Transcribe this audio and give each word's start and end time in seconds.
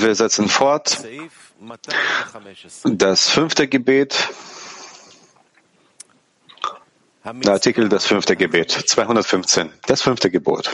Wir 0.00 0.14
setzen 0.14 0.48
fort. 0.48 1.04
Das 2.84 3.28
fünfte 3.28 3.66
Gebet. 3.66 4.28
Der 7.24 7.52
Artikel 7.52 7.88
Das 7.88 8.06
fünfte 8.06 8.36
Gebet, 8.36 8.70
215, 8.70 9.72
das 9.86 10.02
fünfte 10.02 10.30
Gebot. 10.30 10.70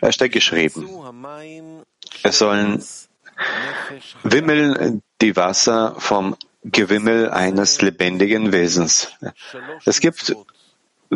Da 0.00 0.10
steht 0.10 0.32
geschrieben, 0.32 0.88
es 2.24 2.38
sollen 2.38 2.84
wimmeln 4.24 5.02
die 5.20 5.36
Wasser 5.36 5.94
vom 5.98 6.36
Gewimmel 6.64 7.30
eines 7.30 7.80
lebendigen 7.80 8.50
Wesens. 8.50 9.12
Es 9.84 10.00
gibt 10.00 10.34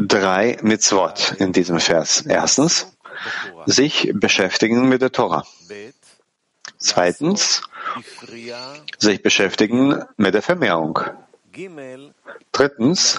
drei 0.07 0.59
Mitzvot 0.62 1.35
in 1.39 1.53
diesem 1.53 1.80
Vers. 1.80 2.25
Erstens, 2.27 2.97
sich 3.67 4.11
beschäftigen 4.15 4.89
mit 4.89 5.02
der 5.02 5.12
Torah. 5.12 5.45
Zweitens, 6.79 7.62
sich 8.98 9.23
beschäftigen 9.23 10.05
mit 10.16 10.34
der 10.34 10.42
Vermehrung. 10.42 11.01
Drittens, 12.53 13.19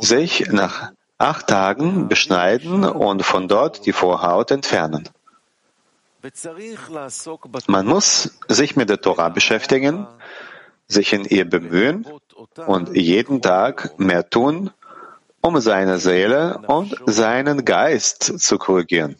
sich 0.00 0.46
nach 0.48 0.92
acht 1.18 1.46
Tagen 1.48 2.08
beschneiden 2.08 2.84
und 2.84 3.22
von 3.22 3.48
dort 3.48 3.86
die 3.86 3.92
Vorhaut 3.92 4.50
entfernen. 4.50 5.08
Man 7.66 7.86
muss 7.86 8.38
sich 8.48 8.76
mit 8.76 8.88
der 8.88 9.00
Torah 9.00 9.28
beschäftigen, 9.28 10.06
sich 10.88 11.12
in 11.12 11.24
ihr 11.24 11.48
bemühen 11.48 12.06
und 12.66 12.94
jeden 12.96 13.42
Tag 13.42 13.98
mehr 13.98 14.28
tun, 14.28 14.70
um 15.46 15.60
seine 15.60 15.98
Seele 15.98 16.58
und 16.66 16.96
seinen 17.06 17.64
Geist 17.64 18.40
zu 18.40 18.58
korrigieren. 18.58 19.14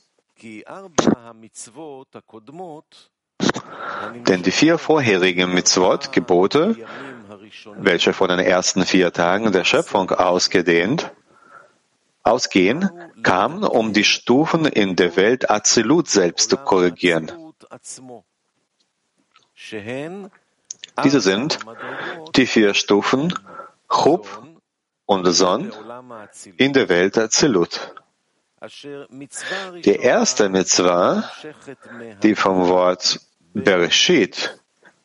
Denn 4.29 4.43
die 4.43 4.51
vier 4.51 4.79
vorherigen 4.79 5.55
Mitzvot, 5.55 6.13
Gebote, 6.13 6.77
welche 7.77 8.13
von 8.13 8.29
den 8.29 8.41
ersten 8.41 8.85
vier 8.85 9.13
Tagen 9.13 9.53
der 9.53 9.65
Schöpfung 9.65 10.11
ausgedehnt, 10.11 11.13
ausgehen, 12.25 12.91
kamen, 13.23 13.63
um 13.63 13.93
die 13.93 14.05
Stufen 14.05 14.67
in 14.67 14.97
der 14.97 15.15
Welt 15.15 15.49
Azilut 15.49 16.09
selbst 16.09 16.51
zu 16.51 16.57
korrigieren. 16.57 17.31
Diese 21.05 21.21
sind 21.21 21.59
die 22.35 22.47
vier 22.47 22.75
Stufen 22.75 23.33
Chub 23.89 24.27
und 25.07 25.25
Son 25.33 25.73
in 26.57 26.73
der 26.73 26.89
Welt 26.89 27.17
Azilut. 27.17 27.95
Die 29.85 29.97
erste 29.97 30.49
Mitzvah, 30.49 31.31
die 32.23 32.35
vom 32.35 32.69
Wort 32.69 33.21
Bereshit 33.55 34.59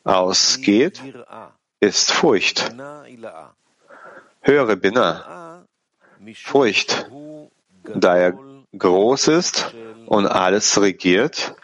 ausgeht, 0.04 1.00
ist 1.80 2.12
Furcht. 2.12 2.74
Höhere 4.40 4.76
Binah, 4.76 5.64
Furcht, 6.34 7.08
da 7.84 8.16
er 8.16 8.38
groß 8.76 9.28
ist 9.28 9.74
und 10.06 10.26
alles 10.26 10.80
regiert, 10.80 11.54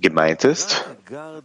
gemeint 0.00 0.44
ist, 0.44 0.84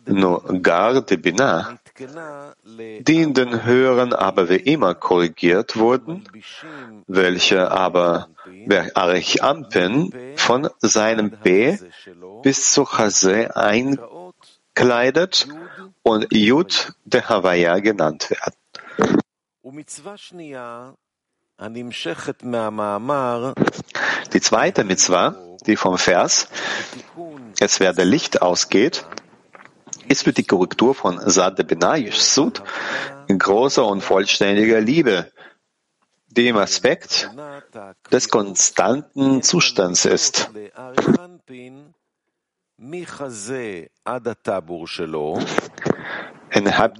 nur 0.05 0.43
Gar 0.61 1.01
de 1.01 1.17
Binah, 1.17 1.77
die 1.97 3.21
in 3.21 3.33
den 3.33 3.63
Höheren 3.63 4.13
aber 4.13 4.49
wie 4.49 4.57
immer 4.57 4.95
korrigiert 4.95 5.75
wurden, 5.77 6.23
welche 7.07 7.71
aber 7.71 8.29
Arich 8.93 9.43
Ampen 9.43 10.13
von 10.35 10.69
seinem 10.79 11.31
B 11.31 11.77
bis 12.43 12.71
zu 12.71 12.85
Chase 12.85 13.55
einkleidet 13.55 15.47
und 16.03 16.27
Yud 16.31 16.93
de 17.05 17.21
Havaya 17.21 17.79
genannt 17.79 18.29
werden. 18.29 18.55
Die 24.33 24.41
zweite 24.41 24.83
Mitzvah, 24.83 25.52
die 25.65 25.75
vom 25.75 25.97
Vers. 25.97 26.47
Es 27.59 27.79
werde 27.79 28.03
Licht 28.03 28.41
ausgeht, 28.41 29.05
ist 30.07 30.23
für 30.23 30.33
die 30.33 30.43
Korrektur 30.43 30.95
von 30.95 31.19
Sade 31.29 31.63
Benayish 31.63 32.19
Sud 32.19 32.63
großer 33.39 33.85
und 33.85 34.01
vollständiger 34.01 34.79
Liebe, 34.79 35.31
die 36.27 36.47
im 36.47 36.57
Aspekt 36.57 37.29
des 38.11 38.29
konstanten 38.29 39.41
Zustands 39.43 40.05
ist 40.05 40.49
innerhalb 46.53 46.97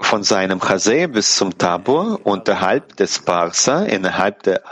von 0.00 0.22
seinem 0.22 0.60
Chase 0.60 1.08
bis 1.08 1.36
zum 1.36 1.56
Tabur, 1.56 2.20
unterhalb 2.24 2.96
des 2.96 3.20
Parsa, 3.20 3.84
innerhalb 3.84 4.42
der 4.42 4.62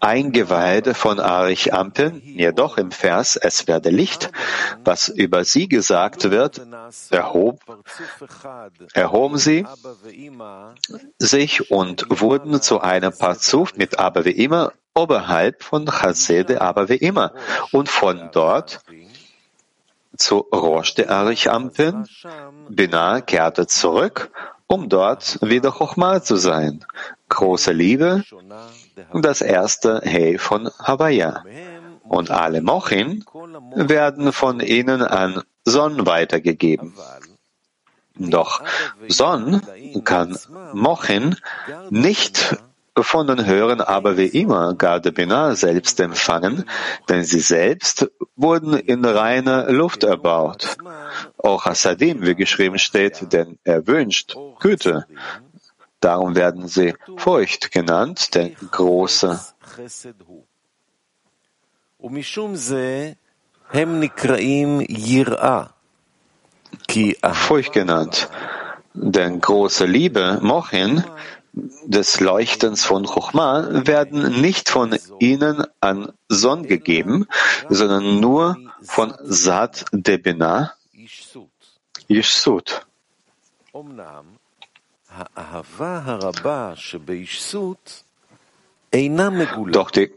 Eingeweide 0.00 0.94
von 0.94 1.20
Arich 1.20 1.74
Ampen, 1.74 2.20
jedoch 2.22 2.78
im 2.78 2.90
Vers, 2.90 3.36
es 3.36 3.66
werde 3.66 3.90
Licht, 3.90 4.30
was 4.84 5.08
über 5.08 5.44
sie 5.44 5.68
gesagt 5.68 6.30
wird, 6.30 6.60
erhob, 7.10 7.60
erhoben 8.92 9.38
sie 9.38 9.66
sich 11.18 11.70
und 11.70 12.06
wurden 12.08 12.62
zu 12.62 12.80
einem 12.80 13.16
Parzuf 13.16 13.74
mit 13.74 13.98
aber 13.98 14.24
wie 14.24 14.30
immer 14.30 14.72
oberhalb 14.94 15.62
von 15.62 15.86
Chasede 15.86 16.60
aber 16.60 16.88
wie 16.88 16.96
immer. 16.96 17.32
Und 17.72 17.88
von 17.88 18.30
dort 18.32 18.80
zu 20.16 20.38
Rosh 20.52 20.94
de 20.94 21.06
Arichampen, 21.08 22.06
Binah 22.68 23.20
kehrte 23.20 23.66
zurück, 23.66 24.30
um 24.66 24.88
dort 24.88 25.38
wieder 25.42 25.72
Chochma 25.72 26.22
zu 26.22 26.36
sein. 26.36 26.84
Große 27.28 27.72
Liebe, 27.72 28.24
das 29.12 29.40
erste 29.40 30.00
Hey 30.04 30.38
von 30.38 30.70
Hawaii. 30.78 31.32
Und 32.04 32.30
alle 32.30 32.60
Mochin 32.60 33.24
werden 33.74 34.32
von 34.32 34.60
ihnen 34.60 35.02
an 35.02 35.42
Son 35.64 36.06
weitergegeben. 36.06 36.94
Doch 38.16 38.62
Son 39.08 39.62
kann 40.04 40.38
Mochin 40.74 41.36
nicht 41.90 42.56
von 43.02 43.26
den 43.26 43.44
Höheren 43.46 43.80
aber 43.80 44.16
wie 44.16 44.26
immer 44.26 44.74
Gardebina 44.74 45.54
selbst 45.54 45.98
empfangen, 46.00 46.64
denn 47.08 47.24
sie 47.24 47.40
selbst 47.40 48.10
wurden 48.36 48.74
in 48.74 49.04
reiner 49.04 49.70
Luft 49.70 50.04
erbaut. 50.04 50.76
Auch 51.38 51.64
Hasadim, 51.64 52.22
wie 52.22 52.34
geschrieben 52.34 52.78
steht, 52.78 53.32
denn 53.32 53.58
er 53.64 53.86
wünscht 53.86 54.36
Güte. 54.60 55.06
Darum 56.00 56.36
werden 56.36 56.68
sie 56.68 56.94
feucht 57.16 57.72
genannt, 57.72 58.34
der 58.34 58.50
große. 58.50 59.40
Furcht 67.32 67.72
genannt. 67.72 68.28
Denn 68.92 69.40
große 69.40 69.86
Liebe, 69.86 70.38
Mochin, 70.42 71.02
des 71.84 72.20
Leuchtens 72.20 72.84
von 72.84 73.04
Chochma 73.06 73.86
werden 73.86 74.40
nicht 74.40 74.68
von 74.68 74.96
ihnen 75.20 75.64
an 75.80 76.12
Son 76.28 76.64
gegeben, 76.64 77.26
sondern 77.68 78.20
nur 78.20 78.56
von 78.82 79.14
Sat 79.22 79.84
Debina, 79.92 80.74
Yishsut. 82.08 82.86
Doch 89.72 89.90
die 89.90 90.10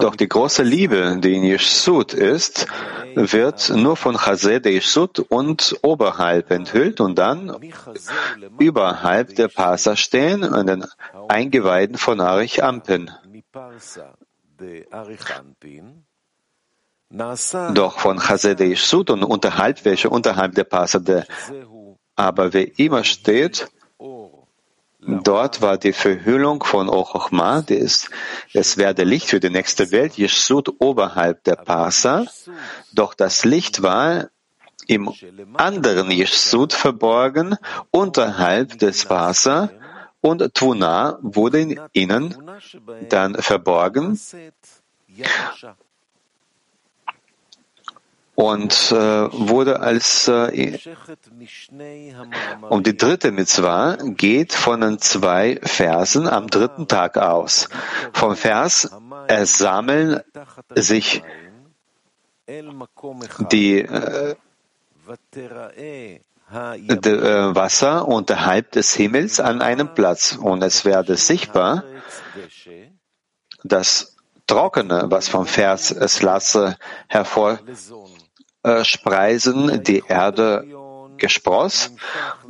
doch 0.00 0.16
die 0.16 0.28
große 0.28 0.62
Liebe, 0.64 1.16
die 1.22 1.36
in 1.36 1.44
Yeshut 1.44 2.12
ist, 2.12 2.66
wird 3.14 3.70
nur 3.70 3.96
von 3.96 4.16
Chazé 4.16 4.58
der 4.58 4.72
Yeshut 4.72 5.20
und 5.20 5.76
oberhalb 5.82 6.50
enthüllt 6.50 7.00
und 7.00 7.16
dann 7.18 7.56
überhalb 8.58 9.36
der 9.36 9.48
Pasa 9.48 9.94
stehen 9.94 10.42
an 10.42 10.66
den 10.66 10.84
Eingeweiden 11.28 11.98
von 11.98 12.20
Arich 12.20 12.64
Ampen. 12.64 13.10
Doch 17.74 17.98
von 18.00 18.18
Chazé 18.18 18.54
der 18.54 18.66
Yeshut 18.66 19.10
und 19.10 19.22
unterhalb, 19.22 19.84
welche 19.84 20.10
unterhalb 20.10 20.54
der 20.56 20.64
Pasa 20.64 20.98
der 20.98 21.26
aber 22.16 22.52
wer 22.52 22.76
immer 22.80 23.04
steht, 23.04 23.68
Dort 25.00 25.62
war 25.62 25.78
die 25.78 25.92
Verhüllung 25.92 26.64
von 26.64 26.88
Ochochma, 26.88 27.64
es 27.68 28.76
werde 28.76 29.04
Licht 29.04 29.28
für 29.28 29.38
die 29.38 29.50
nächste 29.50 29.92
Welt, 29.92 30.18
Yeshut 30.18 30.68
oberhalb 30.80 31.44
der 31.44 31.54
Parsa, 31.54 32.26
doch 32.92 33.14
das 33.14 33.44
Licht 33.44 33.82
war 33.82 34.28
im 34.88 35.12
anderen 35.54 36.10
Jesud 36.10 36.72
verborgen, 36.72 37.56
unterhalb 37.90 38.78
des 38.78 39.08
Vasa, 39.08 39.70
und 40.20 40.52
Tvuna 40.54 41.18
wurde 41.22 41.60
in 41.60 41.80
ihnen 41.92 42.50
dann 43.08 43.34
verborgen 43.36 44.18
und 48.38 48.92
äh, 48.92 48.96
wurde 49.32 49.80
als 49.80 50.28
äh, 50.28 50.78
und 52.68 52.86
die 52.86 52.96
dritte 52.96 53.32
Mitzvah 53.32 53.96
geht 54.00 54.52
von 54.52 54.80
den 54.80 55.00
zwei 55.00 55.58
Versen 55.64 56.28
am 56.28 56.46
dritten 56.46 56.86
Tag 56.86 57.18
aus. 57.18 57.68
Vom 58.12 58.36
Vers 58.36 58.92
es 59.26 59.58
sammeln 59.58 60.20
sich 60.76 61.24
die 63.50 63.80
äh, 63.80 64.36
äh, 65.88 66.20
Wasser 67.56 68.06
unterhalb 68.06 68.70
des 68.70 68.94
Himmels 68.94 69.40
an 69.40 69.62
einem 69.62 69.94
Platz 69.94 70.38
und 70.40 70.62
es 70.62 70.84
werde 70.84 71.16
sichtbar, 71.16 71.82
das 73.64 74.14
Trockene, 74.46 75.06
was 75.08 75.28
vom 75.28 75.44
Vers 75.44 75.90
es 75.90 76.22
lasse 76.22 76.78
hervor 77.08 77.58
äh, 78.68 78.84
Spreisen 78.84 79.82
die 79.82 80.02
Erde 80.06 80.64
Gespross. 81.18 81.90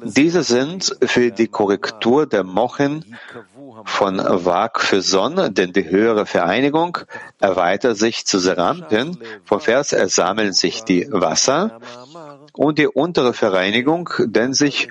Diese 0.02 0.42
sind 0.42 0.96
für 1.02 1.32
die 1.32 1.48
Korrektur 1.48 2.26
der 2.26 2.44
Mochen 2.44 3.16
von 3.84 4.18
Wag 4.18 4.80
für 4.80 5.02
Sonne, 5.02 5.50
denn 5.50 5.72
die 5.72 5.88
höhere 5.88 6.26
Vereinigung 6.26 6.98
erweitert 7.40 7.96
sich 7.96 8.26
zu 8.26 8.38
Serampien. 8.38 9.18
Vom 9.44 9.60
Vers 9.60 9.92
ersammeln 9.92 10.52
sich 10.52 10.84
die 10.84 11.08
Wasser 11.10 11.80
und 12.52 12.78
die 12.78 12.86
untere 12.86 13.32
Vereinigung 13.32 14.10
denn 14.18 14.54
sich 14.54 14.90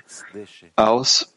aus 0.76 1.34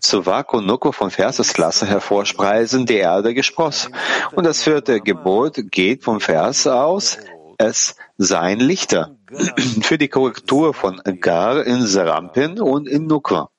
zu 0.00 0.26
Wak 0.26 0.52
und 0.52 0.66
Nuko 0.66 0.90
von 0.90 1.10
Versesklasse 1.10 1.86
hervorspreisen 1.86 2.86
die 2.86 2.96
Erde 2.96 3.34
Gespross. 3.34 3.88
Und 4.32 4.44
das 4.44 4.64
vierte 4.64 5.00
Gebot 5.00 5.54
geht 5.70 6.02
vom 6.02 6.20
Vers 6.20 6.66
aus, 6.66 7.18
es 7.56 7.94
seien 8.18 8.58
Lichter 8.58 9.14
für 9.82 9.98
die 9.98 10.08
Korrektur 10.08 10.74
von 10.74 11.00
Gar 11.20 11.64
in 11.64 11.86
Serampin 11.86 12.60
und 12.60 12.88
in 12.88 13.06
Nukwa. 13.06 13.50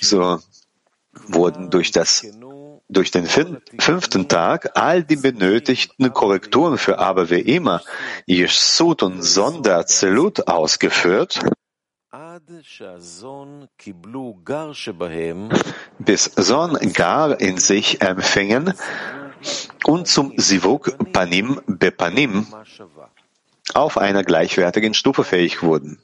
So 0.00 0.40
wurden 1.28 1.70
durch 1.70 1.90
das 1.90 2.26
durch 2.88 3.10
den 3.10 3.26
fünften 3.26 4.28
Tag 4.28 4.70
all 4.76 5.02
die 5.02 5.16
benötigten 5.16 6.12
Korrekturen 6.12 6.78
für 6.78 6.98
aber 6.98 7.30
wie 7.30 7.40
immer 7.40 7.82
Jesud 8.26 9.02
und 9.02 9.22
Sonderzelut 9.22 10.46
ausgeführt, 10.46 11.40
bis 15.98 16.24
Son 16.36 16.78
Gar 16.92 17.40
in 17.40 17.58
sich 17.58 18.00
empfingen 18.00 18.74
und 19.84 20.06
zum 20.06 20.32
Sivuk 20.36 21.12
Panim 21.12 21.60
Bepanim 21.66 22.46
auf 23.74 23.98
einer 23.98 24.24
gleichwertigen 24.24 24.94
Stufe 24.94 25.24
fähig 25.24 25.62
wurden. 25.62 25.98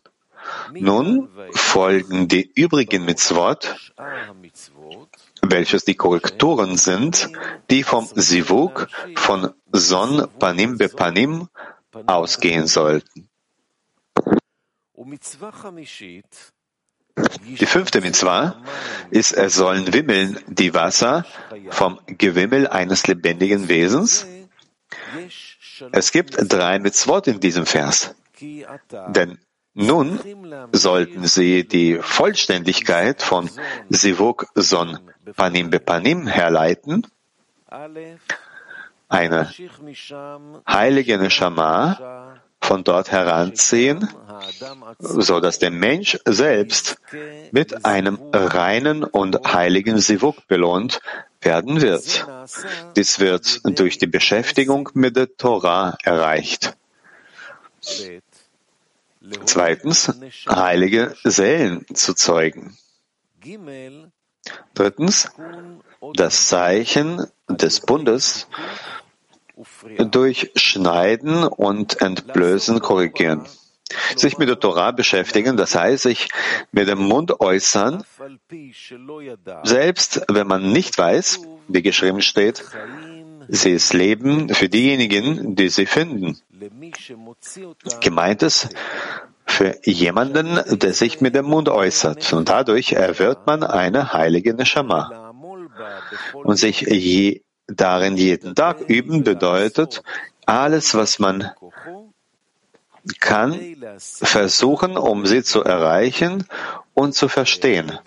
Nun 0.72 1.28
folgen 1.52 2.28
die 2.28 2.50
übrigen 2.54 3.04
Mitzvot, 3.04 3.92
welches 5.42 5.84
die 5.84 5.94
Korrekturen 5.94 6.76
sind, 6.76 7.30
die 7.70 7.82
vom 7.82 8.08
Sivuk 8.14 8.88
von 9.16 9.52
Son 9.72 10.28
Panim 10.38 10.78
Bepanim 10.78 11.48
ausgehen 12.06 12.66
sollten. 12.66 13.28
Die 17.60 17.66
fünfte 17.66 18.00
Mitzvah 18.00 18.62
ist, 19.10 19.32
es 19.32 19.54
sollen 19.54 19.92
wimmeln 19.92 20.38
die 20.46 20.72
Wasser 20.74 21.26
vom 21.70 22.00
Gewimmel 22.06 22.66
eines 22.68 23.06
lebendigen 23.06 23.68
Wesens. 23.68 24.26
Es 25.90 26.12
gibt 26.12 26.36
drei 26.52 26.78
Mitzvot 26.78 27.26
in 27.26 27.40
diesem 27.40 27.66
Vers. 27.66 28.14
Denn 29.08 29.38
nun 29.74 30.20
sollten 30.72 31.26
sie 31.26 31.66
die 31.66 31.98
Vollständigkeit 32.00 33.22
von 33.22 33.50
Sivuk 33.88 34.46
Son 34.54 34.98
Panim 35.36 35.70
Bepanim 35.70 36.26
herleiten, 36.26 37.06
eine 39.08 39.50
heilige 40.68 41.18
Neshama 41.18 42.36
von 42.60 42.84
dort 42.84 43.10
heranziehen, 43.10 44.08
so 44.98 45.40
dass 45.40 45.58
der 45.58 45.70
Mensch 45.70 46.18
selbst 46.26 47.00
mit 47.50 47.84
einem 47.84 48.18
reinen 48.32 49.04
und 49.04 49.52
heiligen 49.52 49.98
Sivuk 49.98 50.46
belohnt 50.48 51.00
werden 51.44 51.80
wird. 51.80 52.26
Dies 52.96 53.20
wird 53.20 53.60
durch 53.64 53.98
die 53.98 54.06
Beschäftigung 54.06 54.88
mit 54.94 55.16
der 55.16 55.36
Torah 55.36 55.96
erreicht. 56.02 56.76
Zweitens, 59.44 60.12
heilige 60.48 61.14
Seelen 61.24 61.86
zu 61.94 62.14
zeugen. 62.14 62.76
Drittens, 64.74 65.30
das 66.14 66.48
Zeichen 66.48 67.26
des 67.48 67.80
Bundes 67.80 68.48
durch 70.10 70.50
Schneiden 70.56 71.44
und 71.44 72.00
Entblößen 72.00 72.80
korrigieren. 72.80 73.46
Sich 74.16 74.38
mit 74.38 74.48
der 74.48 74.58
Torah 74.58 74.90
beschäftigen, 74.90 75.56
das 75.56 75.74
heißt 75.74 76.02
sich 76.02 76.28
mit 76.70 76.88
dem 76.88 76.98
Mund 76.98 77.40
äußern, 77.40 78.04
selbst 79.64 80.22
wenn 80.28 80.46
man 80.46 80.72
nicht 80.72 80.98
weiß, 80.98 81.40
wie 81.68 81.82
geschrieben 81.82 82.22
steht, 82.22 82.64
sie 83.48 83.72
ist 83.72 83.92
Leben 83.92 84.48
für 84.50 84.68
diejenigen, 84.68 85.54
die 85.56 85.68
sie 85.68 85.86
finden. 85.86 86.38
Gemeint 88.00 88.42
ist 88.42 88.68
für 89.46 89.76
jemanden, 89.84 90.78
der 90.78 90.92
sich 90.94 91.20
mit 91.20 91.34
dem 91.34 91.46
Mund 91.46 91.68
äußert, 91.68 92.32
und 92.32 92.48
dadurch 92.48 92.92
erwirbt 92.92 93.46
man 93.46 93.62
eine 93.62 94.12
heilige 94.12 94.54
Neshama. 94.54 95.32
Und 96.32 96.56
sich 96.56 96.80
je 96.82 97.42
darin 97.66 98.16
jeden 98.16 98.54
Tag 98.54 98.80
üben 98.88 99.24
bedeutet, 99.24 100.02
alles, 100.46 100.94
was 100.94 101.18
man 101.18 101.50
kann, 103.20 103.76
versuchen, 103.98 104.96
um 104.96 105.26
sie 105.26 105.42
zu 105.42 105.62
erreichen 105.62 106.46
und 106.94 107.14
zu 107.14 107.28
verstehen. 107.28 107.98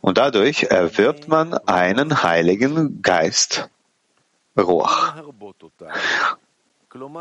Und 0.00 0.18
dadurch 0.18 0.64
erwirbt 0.64 1.28
man 1.28 1.54
einen 1.54 2.22
heiligen 2.22 3.02
Geist, 3.02 3.68
Ruach. 4.58 5.22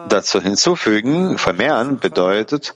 Dazu 0.08 0.42
hinzufügen, 0.42 1.38
vermehren 1.38 2.00
bedeutet, 2.00 2.76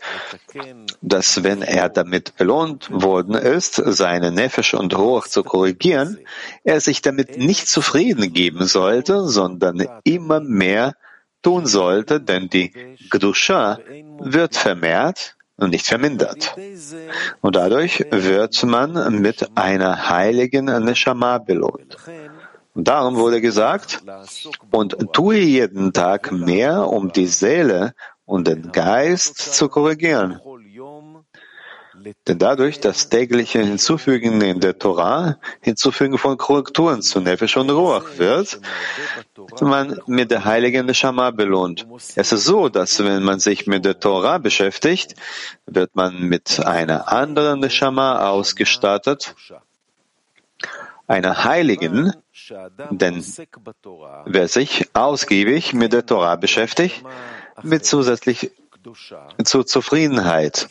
dass 1.02 1.44
wenn 1.44 1.62
er 1.62 1.88
damit 1.88 2.36
belohnt 2.36 2.90
worden 2.92 3.36
ist, 3.36 3.76
seine 3.76 4.32
Nefesh 4.32 4.74
und 4.74 4.98
Ruach 4.98 5.28
zu 5.28 5.44
korrigieren, 5.44 6.20
er 6.66 6.82
sich 6.82 7.02
damit 7.02 7.38
nicht 7.38 7.70
zufrieden 7.70 8.34
geben 8.34 8.66
sollte, 8.66 9.28
sondern 9.28 9.88
immer 10.04 10.42
mehr 10.42 10.94
tun 11.42 11.66
sollte, 11.66 12.20
denn 12.20 12.50
die 12.50 12.72
Gdusha 13.10 13.80
wird 14.20 14.56
vermehrt 14.56 15.36
und 15.58 15.72
nicht 15.72 15.86
vermindert. 15.86 16.56
Und 17.42 17.56
dadurch 17.56 18.06
wird 18.12 18.64
man 18.64 19.22
mit 19.22 19.50
einer 19.56 20.10
heiligen 20.10 20.66
Neshama 20.66 21.38
belohnt. 21.38 21.98
Und 22.74 22.88
darum 22.88 23.16
wurde 23.16 23.42
gesagt, 23.42 24.04
und 24.72 24.96
tue 25.14 25.38
jeden 25.38 25.92
Tag 25.92 26.32
mehr, 26.32 26.88
um 26.88 27.12
die 27.12 27.28
Seele 27.28 27.94
und 28.26 28.48
den 28.48 28.72
Geist 28.72 29.38
zu 29.38 29.68
korrigieren. 29.70 30.40
Denn 32.28 32.40
dadurch 32.40 32.80
das 32.80 33.10
tägliche 33.10 33.60
Hinzufügen 33.60 34.42
in 34.42 34.60
der 34.60 34.78
Torah, 34.78 35.38
Hinzufügen 35.62 36.18
von 36.18 36.38
Korrekturen 36.38 37.02
zu 37.02 37.20
Nefesh 37.20 37.58
und 37.58 37.70
Ruach 37.70 38.18
wird, 38.18 38.60
man 39.62 40.00
mit 40.06 40.32
der 40.32 40.46
heiligen 40.46 40.86
Neshama 40.86 41.32
belohnt. 41.32 41.88
Es 42.16 42.32
ist 42.32 42.46
so, 42.46 42.70
dass 42.70 43.04
wenn 43.04 43.24
man 43.24 43.40
sich 43.40 43.68
mit 43.68 43.86
der 43.86 44.00
Torah 44.00 44.38
beschäftigt, 44.38 45.16
wird 45.66 45.96
man 45.96 46.22
mit 46.22 46.66
einer 46.66 47.12
anderen 47.12 47.60
Neshama 47.60 48.30
ausgestattet, 48.30 49.36
einer 51.08 51.44
heiligen, 51.44 52.14
denn 52.92 53.24
wer 54.26 54.48
sich 54.48 54.90
ausgiebig 54.94 55.74
mit 55.74 55.94
der 55.94 56.06
Torah 56.06 56.36
beschäftigt, 56.36 57.04
mit 57.64 57.86
zusätzlich 57.86 58.52
zur 59.44 59.66
Zufriedenheit, 59.66 60.70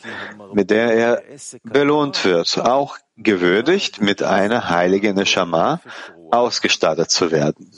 mit 0.53 0.69
der 0.69 0.93
er 0.93 1.23
belohnt 1.63 2.25
wird, 2.25 2.59
auch 2.59 2.97
gewürdigt, 3.17 4.01
mit 4.01 4.23
einer 4.23 4.69
heiligen 4.69 5.15
Neshama 5.15 5.81
ausgestattet 6.31 7.11
zu 7.11 7.31
werden. 7.31 7.71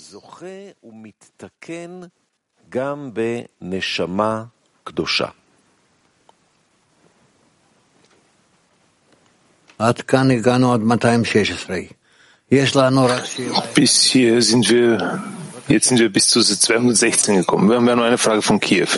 Bis 13.73 14.03
hier 14.03 14.41
sind 14.41 14.69
wir, 14.69 15.23
jetzt 15.67 15.87
sind 15.87 15.99
wir 15.99 16.11
bis 16.11 16.29
zu 16.29 16.41
216 16.41 17.37
gekommen. 17.37 17.67
Wir 17.69 17.77
haben 17.77 17.87
ja 17.87 17.95
nur 17.95 18.05
eine 18.05 18.17
Frage 18.17 18.41
von 18.41 18.59
Kiew. 18.59 18.89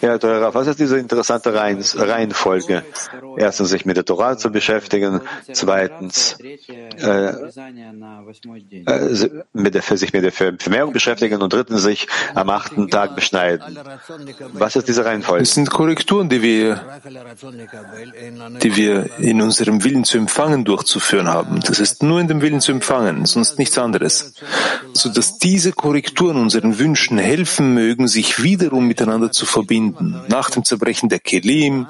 Ja, 0.00 0.18
Teurer, 0.18 0.52
was 0.54 0.66
ist 0.66 0.80
diese 0.80 0.98
interessante 0.98 1.54
Reihenfolge? 1.54 2.84
Erstens, 3.36 3.70
sich 3.70 3.86
mit 3.86 3.96
der 3.96 4.04
Torah 4.04 4.36
zu 4.36 4.50
beschäftigen. 4.50 5.20
Zweitens, 5.52 6.36
äh, 7.00 7.28
äh, 8.86 9.30
mit 9.52 9.74
der, 9.74 9.82
sich 9.82 10.12
mit 10.12 10.24
der 10.24 10.32
Vermehrung 10.32 10.92
beschäftigen. 10.92 11.40
Und 11.40 11.52
drittens, 11.52 11.82
sich 11.82 12.08
am 12.34 12.50
achten 12.50 12.90
Tag 12.90 13.14
beschneiden. 13.14 13.78
Was 14.52 14.76
ist 14.76 14.88
diese 14.88 15.04
Reihenfolge? 15.04 15.42
Es 15.42 15.54
sind 15.54 15.70
Korrekturen, 15.70 16.28
die 16.28 16.42
wir, 16.42 16.80
die 18.62 18.76
wir 18.76 19.18
in 19.18 19.40
unserem 19.40 19.84
Willen 19.84 20.04
zu 20.04 20.18
empfangen 20.18 20.64
durchzuführen 20.64 21.28
haben. 21.28 21.60
Das 21.60 21.80
ist 21.80 22.02
nur 22.02 22.20
in 22.20 22.28
dem 22.28 22.42
Willen 22.42 22.60
zu 22.60 22.72
empfangen, 22.72 23.24
sonst 23.24 23.58
nichts 23.58 23.78
anderes. 23.78 24.34
Sodass 24.92 25.38
diese 25.38 25.72
Korrekturen 25.72 26.36
unseren 26.36 26.78
Wünschen 26.78 27.18
helfen 27.18 27.72
mögen, 27.72 28.08
sich 28.08 28.42
wiederum 28.42 28.86
miteinander 28.86 29.30
zu 29.30 29.46
verbinden. 29.46 29.61
Nach 30.28 30.50
dem 30.50 30.64
Zerbrechen 30.64 31.08
der 31.08 31.20
Kelim, 31.20 31.86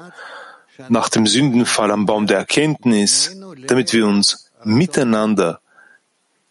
nach 0.89 1.09
dem 1.09 1.27
Sündenfall 1.27 1.91
am 1.91 2.05
Baum 2.05 2.27
der 2.27 2.37
Erkenntnis, 2.37 3.37
damit 3.67 3.93
wir 3.93 4.07
uns 4.07 4.51
miteinander 4.63 5.59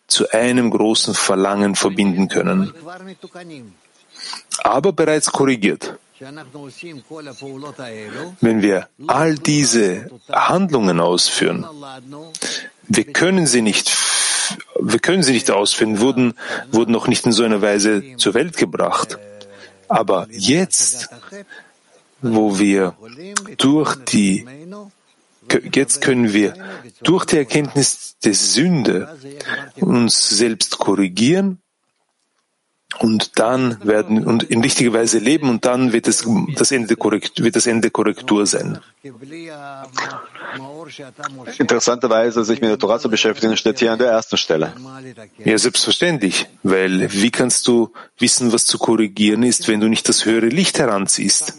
zu 0.07 0.31
einem 0.31 0.71
großen 0.71 1.15
Verlangen 1.15 1.75
verbinden 1.75 2.29
können. 2.29 2.73
Aber 4.63 4.93
bereits 4.93 5.33
korrigiert. 5.33 5.99
Wenn 8.41 8.63
wir 8.63 8.89
all 9.09 9.35
diese 9.35 10.11
Handlungen 10.31 11.01
ausführen, 11.01 11.67
wir 12.87 13.05
können 13.13 13.47
sie 13.47 13.63
nicht, 13.63 13.97
wir 14.79 15.01
können 15.01 15.25
sie 15.25 15.33
nicht 15.33 15.51
ausführen, 15.51 15.99
wurden, 15.99 16.35
wurden 16.71 16.93
noch 16.93 17.09
nicht 17.09 17.27
in 17.27 17.33
so 17.33 17.43
einer 17.43 17.61
Weise 17.61 18.17
zur 18.19 18.35
Welt 18.35 18.57
gebracht. 18.57 19.19
Aber 19.93 20.27
jetzt, 20.31 21.11
wo 22.23 22.59
wir 22.59 22.97
durch 23.59 23.95
die, 24.07 24.47
jetzt 25.73 26.01
können 26.01 26.33
wir 26.33 26.55
durch 27.03 27.27
die 27.27 27.37
Erkenntnis 27.37 28.17
der 28.25 28.35
Sünde 28.35 29.19
uns 29.77 30.31
selbst 30.31 30.79
korrigieren 30.79 31.62
und 32.99 33.39
dann 33.39 33.79
werden 33.85 34.25
und 34.25 34.43
in 34.45 34.61
richtiger 34.61 34.93
Weise 34.93 35.19
leben 35.19 35.49
und 35.49 35.65
dann 35.65 35.93
wird 35.93 36.09
es 36.09 36.27
das 36.57 36.73
Ende 36.73 36.97
Korrektur, 36.97 37.45
wird 37.45 37.57
das 37.57 37.67
Ende 37.67 37.91
Korrektur 37.91 38.47
sein. 38.47 38.79
Interessanterweise, 41.59 42.45
sich 42.45 42.61
mit 42.61 42.71
der 42.71 42.79
Torah 42.79 42.99
zu 42.99 43.11
beschäftigen, 43.11 43.57
steht 43.57 43.79
hier 43.79 43.93
an 43.93 43.99
der 43.99 44.11
ersten 44.11 44.37
Stelle. 44.37 44.73
Ja, 45.45 45.59
selbstverständlich, 45.59 46.47
weil 46.63 47.13
wie 47.13 47.31
kannst 47.31 47.67
du 47.67 47.93
wissen, 48.19 48.53
was 48.53 48.67
zu 48.67 48.79
korrigieren 48.79 49.43
ist, 49.43 49.69
wenn 49.69 49.81
du 49.81 49.89
nicht 49.89 50.09
das 50.09 50.25
höhere 50.25 50.47
Licht 50.47 50.79
heranziehst? 50.79 51.55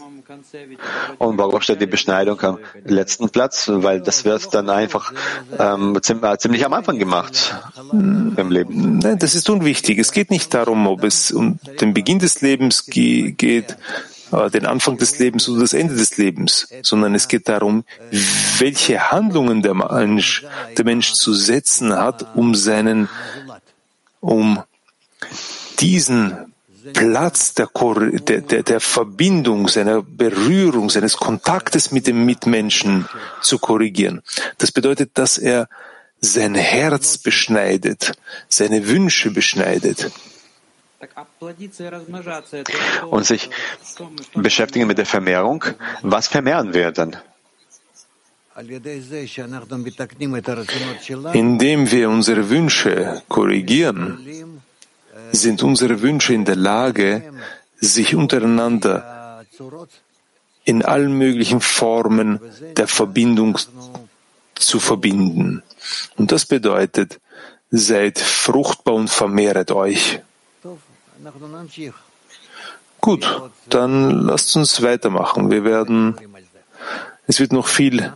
Und 1.18 1.38
warum 1.38 1.60
steht 1.60 1.80
die 1.80 1.86
Beschneidung 1.86 2.40
am 2.42 2.58
letzten 2.84 3.30
Platz? 3.30 3.68
Weil 3.72 4.00
das 4.00 4.24
wird 4.24 4.54
dann 4.54 4.70
einfach 4.70 5.12
ähm, 5.58 5.98
ziemlich 6.02 6.64
am 6.64 6.72
Anfang 6.72 6.98
gemacht 6.98 7.54
im 7.92 8.50
Leben. 8.50 8.98
Nein, 8.98 9.18
das 9.18 9.34
ist 9.34 9.48
unwichtig. 9.50 9.98
Es 9.98 10.12
geht 10.12 10.30
nicht 10.30 10.54
darum, 10.54 10.86
ob 10.86 11.04
es 11.04 11.30
um 11.32 11.58
den 11.80 11.94
Beginn 11.94 12.18
des 12.18 12.40
Lebens 12.40 12.86
geht, 12.86 13.76
äh, 14.32 14.50
den 14.50 14.66
Anfang 14.66 14.96
des 14.96 15.18
Lebens 15.18 15.48
oder 15.48 15.60
das 15.60 15.72
Ende 15.72 15.94
des 15.94 16.16
Lebens, 16.16 16.68
sondern 16.82 17.14
es 17.14 17.28
geht 17.28 17.48
darum, 17.48 17.84
welche 18.58 19.10
Handlungen 19.10 19.62
der 19.62 19.74
Mensch, 19.74 20.44
der 20.76 20.84
Mensch 20.84 21.12
zu 21.12 21.34
setzen 21.34 21.94
hat, 21.94 22.34
um 22.36 22.54
seinen, 22.54 23.08
um 24.20 24.62
diesen 25.80 26.53
Platz 26.92 27.54
der, 27.54 27.68
der, 27.72 28.40
der, 28.40 28.62
der 28.62 28.80
Verbindung, 28.80 29.68
seiner 29.68 30.02
Berührung, 30.02 30.90
seines 30.90 31.16
Kontaktes 31.16 31.92
mit 31.92 32.06
dem 32.06 32.24
Mitmenschen 32.26 33.08
zu 33.40 33.58
korrigieren. 33.58 34.22
Das 34.58 34.72
bedeutet, 34.72 35.12
dass 35.14 35.38
er 35.38 35.68
sein 36.20 36.54
Herz 36.54 37.18
beschneidet, 37.18 38.12
seine 38.48 38.86
Wünsche 38.88 39.30
beschneidet. 39.30 40.10
Und 43.10 43.26
sich 43.26 43.50
beschäftigen 44.34 44.86
mit 44.86 44.98
der 44.98 45.06
Vermehrung. 45.06 45.64
Was 46.02 46.28
vermehren 46.28 46.72
wir 46.72 46.92
dann? 46.92 47.16
Indem 51.32 51.90
wir 51.90 52.08
unsere 52.08 52.50
Wünsche 52.50 53.22
korrigieren, 53.28 54.53
sind 55.32 55.62
unsere 55.62 56.02
Wünsche 56.02 56.34
in 56.34 56.44
der 56.44 56.56
Lage, 56.56 57.32
sich 57.80 58.14
untereinander 58.14 59.44
in 60.64 60.82
allen 60.82 61.12
möglichen 61.12 61.60
Formen 61.60 62.40
der 62.76 62.88
Verbindung 62.88 63.58
zu 64.54 64.80
verbinden. 64.80 65.62
Und 66.16 66.32
das 66.32 66.46
bedeutet, 66.46 67.20
seid 67.70 68.18
fruchtbar 68.18 68.94
und 68.94 69.10
vermehret 69.10 69.70
euch. 69.72 70.20
Gut, 73.00 73.50
dann 73.68 74.10
lasst 74.10 74.56
uns 74.56 74.80
weitermachen. 74.82 75.50
Wir 75.50 75.64
werden, 75.64 76.16
es 77.26 77.40
wird 77.40 77.52
noch 77.52 77.66
viel, 77.66 78.12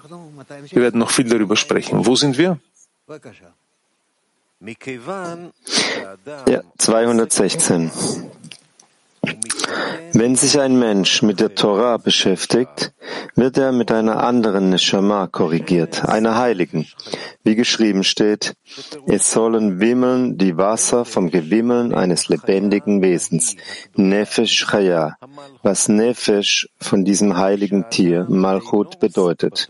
wir 0.70 0.82
werden 0.82 0.98
noch 0.98 1.10
viel 1.10 1.28
darüber 1.28 1.56
sprechen. 1.56 2.06
Wo 2.06 2.16
sind 2.16 2.38
wir? 2.38 2.58
Ja, 6.48 6.62
216. 6.78 7.90
Wenn 10.12 10.36
sich 10.36 10.58
ein 10.58 10.78
Mensch 10.78 11.22
mit 11.22 11.38
der 11.40 11.54
Torah 11.54 11.98
beschäftigt, 11.98 12.92
wird 13.34 13.58
er 13.58 13.72
mit 13.72 13.92
einer 13.92 14.22
anderen 14.22 14.70
Neshama 14.70 15.26
korrigiert, 15.26 16.04
einer 16.06 16.36
Heiligen. 16.36 16.86
Wie 17.44 17.54
geschrieben 17.54 18.04
steht, 18.04 18.54
es 19.06 19.30
sollen 19.30 19.80
wimmeln 19.80 20.38
die 20.38 20.56
Wasser 20.56 21.04
vom 21.04 21.30
Gewimmeln 21.30 21.94
eines 21.94 22.28
lebendigen 22.28 23.02
Wesens, 23.02 23.56
Nefesh 23.96 24.66
Chaya, 24.66 25.16
was 25.62 25.88
Nefesh 25.88 26.68
von 26.80 27.04
diesem 27.04 27.36
heiligen 27.36 27.90
Tier, 27.90 28.26
Malchut, 28.28 28.98
bedeutet. 29.00 29.68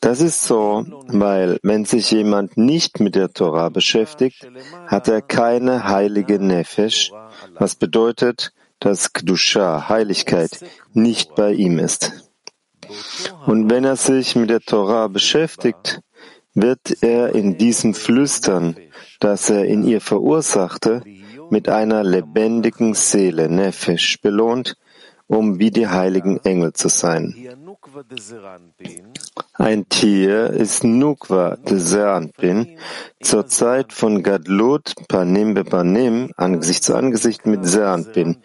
Das 0.00 0.20
ist 0.20 0.44
so, 0.44 0.84
weil 1.06 1.58
wenn 1.62 1.86
sich 1.86 2.10
jemand 2.10 2.58
nicht 2.58 3.00
mit 3.00 3.14
der 3.14 3.32
Torah 3.32 3.70
beschäftigt, 3.70 4.46
hat 4.86 5.08
er 5.08 5.22
keine 5.22 5.88
heilige 5.88 6.38
Nefesh, 6.38 7.10
was 7.58 7.74
bedeutet, 7.74 8.52
dass 8.80 9.12
Kdusha, 9.12 9.88
Heiligkeit, 9.88 10.50
nicht 10.92 11.34
bei 11.34 11.52
ihm 11.52 11.78
ist. 11.78 12.12
Und 13.46 13.70
wenn 13.70 13.84
er 13.84 13.96
sich 13.96 14.36
mit 14.36 14.50
der 14.50 14.60
Torah 14.60 15.08
beschäftigt, 15.08 16.00
wird 16.54 17.02
er 17.02 17.34
in 17.34 17.58
diesem 17.58 17.94
Flüstern, 17.94 18.76
das 19.20 19.50
er 19.50 19.64
in 19.64 19.84
ihr 19.84 20.00
verursachte, 20.00 21.02
mit 21.50 21.68
einer 21.68 22.04
lebendigen 22.04 22.94
Seele, 22.94 23.48
Nefesh, 23.48 24.20
belohnt, 24.20 24.76
um 25.26 25.58
wie 25.58 25.70
die 25.70 25.88
heiligen 25.88 26.38
Engel 26.44 26.72
zu 26.72 26.88
sein. 26.88 27.34
Ein 29.54 29.88
Tier 29.88 30.50
ist 30.50 30.84
Nukwa 30.84 31.56
de 31.56 31.78
Seanpin 31.78 32.78
zur 33.20 33.46
Zeit 33.46 33.92
von 33.92 34.22
Gadlut 34.22 34.94
Panim 35.08 35.54
Bepanim, 35.54 36.32
Angesicht 36.36 36.84
zu 36.84 36.94
Angesicht 36.94 37.46
mit 37.46 37.66
Seanpin, 37.66 38.36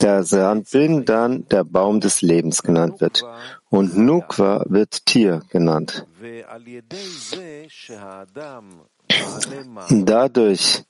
der 0.00 0.24
Seanpin 0.24 1.04
dann 1.04 1.46
der 1.48 1.64
Baum 1.64 2.00
des 2.00 2.22
Lebens 2.22 2.62
genannt 2.62 3.00
wird. 3.00 3.24
Und 3.70 3.96
Nukwa 3.96 4.64
wird 4.68 5.06
Tier 5.06 5.42
genannt. 5.50 6.06
Dadurch, 9.90 10.84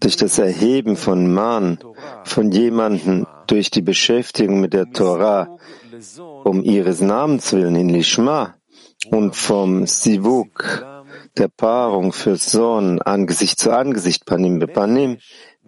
durch 0.00 0.16
das 0.16 0.38
Erheben 0.38 0.96
von 0.96 1.32
Man, 1.32 1.78
von 2.24 2.50
jemandem 2.50 3.26
durch 3.46 3.70
die 3.70 3.82
Beschäftigung 3.82 4.60
mit 4.60 4.72
der 4.72 4.90
Torah, 4.92 5.58
um 6.44 6.62
ihres 6.62 7.00
Namens 7.00 7.52
willen 7.52 7.76
in 7.76 7.88
Lishma 7.88 8.54
und 9.10 9.36
vom 9.36 9.86
Sivuk, 9.86 10.84
der 11.36 11.48
Paarung 11.48 12.12
für 12.12 12.36
Sohn, 12.36 13.00
Angesicht 13.02 13.58
zu 13.58 13.70
Angesicht, 13.72 14.24
Panim 14.24 14.58
Bepanim, 14.58 15.18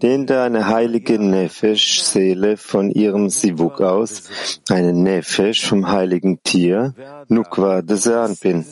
dehnte 0.03 0.43
eine 0.43 0.69
heilige 0.69 1.19
Nefesh-Seele 1.19 2.57
von 2.57 2.91
ihrem 2.91 3.31
Sivuk 3.31 3.81
aus, 3.81 4.25
eine 4.69 4.93
Nefesh 4.93 5.67
vom 5.67 5.89
heiligen 5.89 6.43
Tier, 6.43 6.95
Nukwa 7.29 7.83
de 7.83 7.97
Seanpin. 7.97 8.67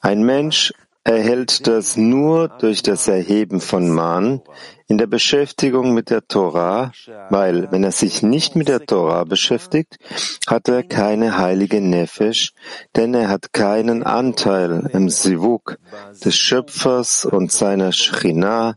Ein 0.00 0.22
Mensch 0.22 0.72
erhält 1.06 1.68
das 1.68 1.96
nur 1.96 2.48
durch 2.48 2.82
das 2.82 3.06
Erheben 3.06 3.60
von 3.60 3.88
Man 3.88 4.42
in 4.88 4.98
der 4.98 5.06
Beschäftigung 5.06 5.94
mit 5.94 6.10
der 6.10 6.26
Torah, 6.26 6.90
weil, 7.30 7.70
wenn 7.70 7.84
er 7.84 7.92
sich 7.92 8.22
nicht 8.22 8.56
mit 8.56 8.66
der 8.66 8.84
Torah 8.84 9.22
beschäftigt, 9.22 9.98
hat 10.48 10.68
er 10.68 10.82
keine 10.82 11.38
heilige 11.38 11.80
Nefesh, 11.80 12.52
denn 12.96 13.14
er 13.14 13.28
hat 13.28 13.52
keinen 13.52 14.02
Anteil 14.02 14.90
im 14.92 15.08
Sivuk 15.08 15.78
des 16.24 16.36
Schöpfers 16.36 17.24
und 17.24 17.52
seiner 17.52 17.92
Schrina, 17.92 18.74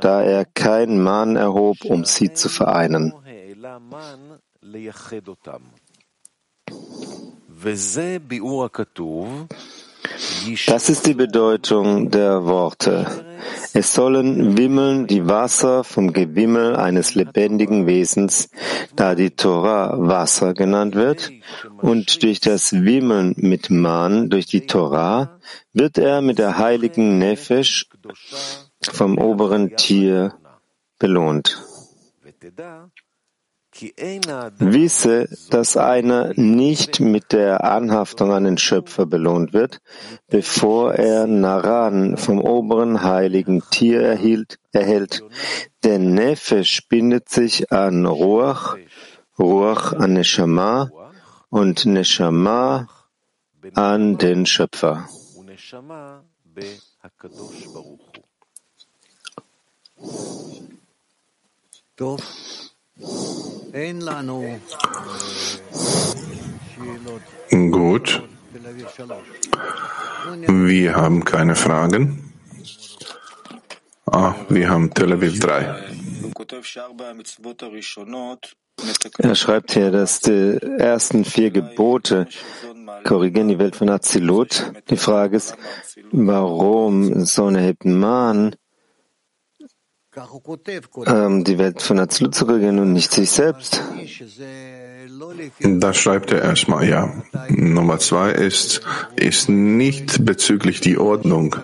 da 0.00 0.22
er 0.22 0.44
kein 0.44 1.00
Man 1.00 1.36
erhob, 1.36 1.84
um 1.84 2.04
sie 2.04 2.32
zu 2.32 2.48
vereinen. 2.48 3.14
Das 10.66 10.88
ist 10.88 11.06
die 11.06 11.14
Bedeutung 11.14 12.10
der 12.10 12.44
Worte. 12.44 13.06
Es 13.72 13.94
sollen 13.94 14.56
wimmeln 14.56 15.06
die 15.06 15.26
Wasser 15.26 15.84
vom 15.84 16.12
Gewimmel 16.12 16.76
eines 16.76 17.14
lebendigen 17.14 17.86
Wesens, 17.86 18.50
da 18.96 19.14
die 19.14 19.30
Torah 19.30 19.94
Wasser 19.98 20.54
genannt 20.54 20.94
wird, 20.94 21.30
und 21.80 22.22
durch 22.22 22.40
das 22.40 22.72
Wimmeln 22.72 23.34
mit 23.36 23.70
Man, 23.70 24.30
durch 24.30 24.46
die 24.46 24.66
Torah, 24.66 25.38
wird 25.72 25.98
er 25.98 26.20
mit 26.20 26.38
der 26.38 26.58
heiligen 26.58 27.18
Nefesh 27.18 27.88
vom 28.82 29.18
oberen 29.18 29.76
Tier 29.76 30.34
belohnt. 30.98 31.62
Wisse, 33.80 35.28
dass 35.50 35.76
einer 35.76 36.32
nicht 36.34 37.00
mit 37.00 37.32
der 37.32 37.64
Anhaftung 37.64 38.32
an 38.32 38.44
den 38.44 38.58
Schöpfer 38.58 39.06
belohnt 39.06 39.52
wird, 39.52 39.80
bevor 40.28 40.94
er 40.94 41.26
Naran 41.26 42.16
vom 42.16 42.40
oberen 42.40 43.02
heiligen 43.02 43.62
Tier 43.70 44.02
erhielt, 44.02 44.58
erhält. 44.72 45.22
Denn 45.84 46.14
Nefesh 46.14 46.88
bindet 46.88 47.28
sich 47.28 47.72
an 47.72 48.04
Ruach, 48.06 48.76
Ruach 49.38 49.92
an 49.92 50.14
Neshama 50.14 50.90
und 51.50 51.86
Neshama 51.86 52.88
an 53.74 54.18
den 54.18 54.46
Schöpfer. 54.46 55.08
Gut. 67.50 68.22
Wir 70.46 70.94
haben 70.94 71.24
keine 71.24 71.54
Fragen. 71.54 72.32
Ah, 74.06 74.34
wir 74.48 74.70
haben 74.70 74.92
Tel 74.94 75.12
Aviv 75.12 75.38
3. 75.40 75.84
Er 79.18 79.34
schreibt 79.34 79.72
hier, 79.72 79.90
dass 79.90 80.20
die 80.20 80.58
ersten 80.78 81.24
vier 81.24 81.50
Gebote 81.50 82.26
korrigieren 83.04 83.48
die 83.48 83.58
Welt 83.58 83.76
von 83.76 83.90
Azilut. 83.90 84.72
Die 84.90 84.96
Frage 84.96 85.36
ist, 85.36 85.56
warum 86.10 87.24
so 87.24 87.46
eine 87.46 87.74
ähm, 87.84 88.54
die 91.44 91.58
Welt 91.58 91.82
von 91.82 91.98
Azilut 91.98 92.34
zu 92.34 92.44
regieren 92.44 92.78
und 92.78 92.92
nicht 92.92 93.12
sich 93.12 93.30
selbst. 93.30 93.82
Das 95.60 95.96
schreibt 95.96 96.32
er 96.32 96.42
erstmal, 96.42 96.88
ja. 96.88 97.12
Nummer 97.48 97.98
zwei 97.98 98.32
ist, 98.32 98.82
ist 99.16 99.48
nicht 99.48 100.24
bezüglich 100.24 100.80
die 100.80 100.98
Ordnung. 100.98 101.56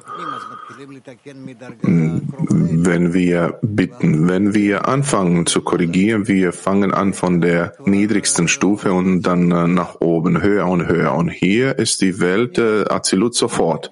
Wenn 1.82 3.12
wir 3.12 3.58
bitten, 3.62 4.28
wenn 4.28 4.54
wir 4.54 4.88
anfangen 4.88 5.46
zu 5.46 5.62
korrigieren, 5.62 6.28
wir 6.28 6.52
fangen 6.52 6.92
an 6.92 7.12
von 7.14 7.40
der 7.40 7.74
niedrigsten 7.84 8.48
Stufe 8.48 8.92
und 8.92 9.22
dann 9.22 9.50
äh, 9.50 9.66
nach 9.66 10.00
oben, 10.00 10.42
höher 10.42 10.66
und 10.66 10.86
höher. 10.86 11.14
Und 11.14 11.28
hier 11.28 11.78
ist 11.78 12.00
die 12.00 12.20
Welt 12.20 12.58
äh, 12.58 12.84
Azilut 12.88 13.34
sofort. 13.34 13.90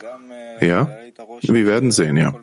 Ja? 0.60 0.88
Wir 1.42 1.66
werden 1.66 1.90
sehen, 1.90 2.16
ja. 2.16 2.34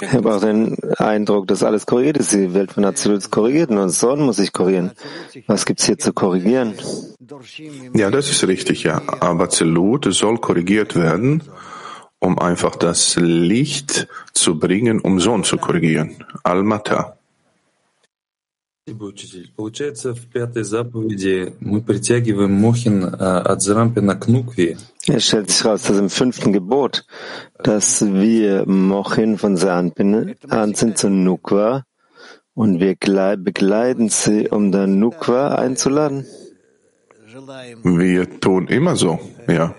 Ich 0.00 0.12
habe 0.12 0.34
auch 0.34 0.40
den 0.40 0.76
Eindruck, 0.98 1.46
dass 1.46 1.62
alles 1.62 1.86
korrigiert 1.86 2.16
ist. 2.18 2.32
Die 2.32 2.52
Welt 2.54 2.72
von 2.72 2.84
Azilut 2.84 3.18
ist 3.18 3.30
korrigiert 3.30 3.70
und 3.70 3.88
Sohn 3.90 4.20
muss 4.22 4.36
sich 4.36 4.52
korrigieren. 4.52 4.92
Was 5.46 5.64
gibt 5.64 5.80
es 5.80 5.86
hier 5.86 5.98
zu 5.98 6.12
korrigieren? 6.12 6.74
Ja, 7.94 8.10
das 8.10 8.30
ist 8.30 8.46
richtig, 8.46 8.82
ja. 8.82 9.00
Aber 9.20 9.48
Zelut 9.50 10.12
soll 10.12 10.38
korrigiert 10.38 10.96
werden, 10.96 11.42
um 12.18 12.38
einfach 12.38 12.76
das 12.76 13.16
Licht 13.16 14.08
zu 14.32 14.58
bringen, 14.58 15.00
um 15.00 15.20
Sohn 15.20 15.44
zu 15.44 15.58
korrigieren. 15.58 16.16
Almata. 16.42 17.16
Получается, 19.56 20.12
в 20.12 20.26
пятой 20.26 20.64
заповеди 20.64 21.54
мы 21.60 21.82
притягиваем 21.82 22.52
Мохин 22.52 23.04
от 23.04 23.62
Зрампина 23.62 24.16
к 24.16 24.26
Нукви. 24.26 24.76
Es 25.09 25.27
stellt 25.27 25.49
sich 25.49 25.63
raus, 25.63 25.83
dass 25.83 25.97
im 25.97 26.09
fünften 26.09 26.51
Gebot, 26.51 27.05
dass 27.63 28.05
wir 28.05 28.65
Mochin 28.67 29.37
von 29.37 29.55
Sanpin 29.55 30.35
an 30.49 30.73
sind 30.73 30.97
zu 30.97 31.09
Nukwa 31.09 31.83
und 32.53 32.81
wir 32.81 32.95
begleiten 33.37 34.09
sie, 34.09 34.49
um 34.49 34.71
dann 34.71 34.99
Nukwa 34.99 35.55
einzuladen. 35.55 36.25
Wir 37.83 38.39
tun 38.39 38.67
immer 38.67 38.95
so, 38.97 39.19
ja. 39.47 39.73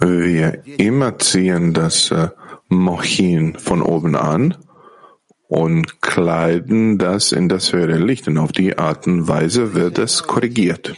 Wir 0.00 0.62
immer 0.78 1.18
ziehen 1.18 1.74
das 1.74 2.10
äh, 2.10 2.28
Mochin 2.68 3.58
von 3.58 3.82
oben 3.82 4.14
an 4.16 4.56
und 5.48 6.02
kleiden 6.02 6.98
das 6.98 7.32
in 7.32 7.48
das 7.48 7.72
höhere 7.72 7.96
Licht. 7.96 8.28
Und 8.28 8.38
auf 8.38 8.52
die 8.52 8.78
Art 8.78 9.06
und 9.06 9.26
Weise 9.26 9.74
wird 9.74 9.98
es 9.98 10.22
korrigiert. 10.22 10.94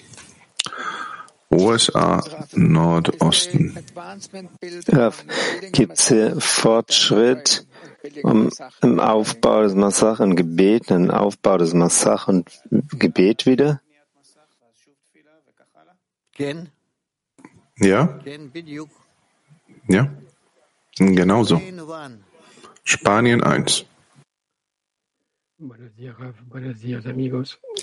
USA 1.52 2.22
Nordosten. 2.52 3.76
Gibt 5.72 5.98
es 5.98 6.08
hier 6.08 6.40
Fortschritt 6.40 7.66
um, 8.22 8.50
im 8.82 9.00
Aufbau 9.00 9.62
des 9.62 9.74
Massach 9.74 10.20
und 10.20 10.36
Gebet, 10.36 10.90
im 10.90 11.10
Aufbau 11.10 11.58
des 11.58 11.74
Massach 11.74 12.28
und 12.28 12.48
Gebet 12.70 13.46
wieder? 13.46 13.80
Ja? 17.78 18.20
Ja? 19.88 20.10
Genauso. 20.96 21.60
Spanien 22.84 23.42
1. 23.42 23.84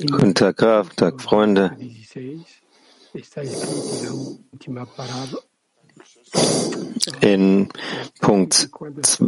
Guten 0.10 0.34
Tag, 0.34 0.58
Graf, 0.58 0.90
Tag, 0.96 1.22
Freunde. 1.22 1.78
In 7.22 7.70
Punkt 8.20 8.70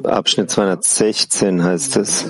Abschnitt 0.03 0.49
216 0.49 1.63
heißt 1.63 1.97
es, 1.97 2.25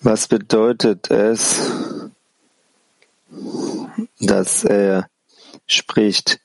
Was 0.00 0.28
bedeutet 0.28 1.10
es, 1.10 1.60
dass 4.20 4.64
er 4.64 5.10
spricht? 5.68 6.40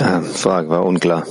Ah, 0.00 0.22
Frage 0.22 0.68
war 0.68 0.84
unklar. 0.84 1.24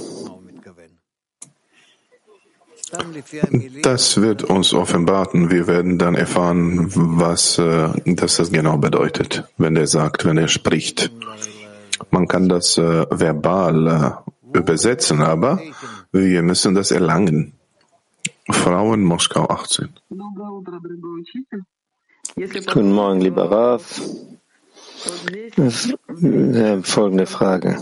Das 3.84 4.22
wird 4.22 4.44
uns 4.44 4.74
offenbaren. 4.74 5.52
Wir 5.52 5.68
werden 5.68 6.00
dann 6.00 6.16
erfahren, 6.16 6.90
was 6.96 7.58
äh, 7.58 7.90
das, 8.06 8.38
das 8.38 8.50
genau 8.52 8.78
bedeutet, 8.78 9.44
wenn 9.58 9.76
er 9.76 9.88
sagt, 9.88 10.24
wenn 10.24 10.38
er 10.38 10.48
spricht. 10.48 11.12
Man 12.12 12.28
kann 12.28 12.48
das 12.48 12.78
äh, 12.78 13.06
verbal 13.10 13.88
äh, 14.54 14.58
übersetzen, 14.58 15.22
aber 15.22 15.60
wir 16.14 16.42
müssen 16.44 16.76
das 16.76 16.92
erlangen. 16.92 17.54
Frauen 18.50 19.04
Moskau 19.04 19.48
18. 19.50 19.90
Guten 22.38 22.92
Morgen, 22.94 23.20
lieber 23.20 23.52
Raf. 23.52 24.02
Folgende 26.84 27.26
Frage. 27.26 27.78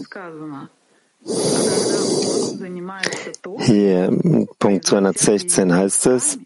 Hier, 3.60 4.46
Punkt 4.60 4.86
216 4.86 5.74
heißt 5.74 6.08
es, 6.08 6.40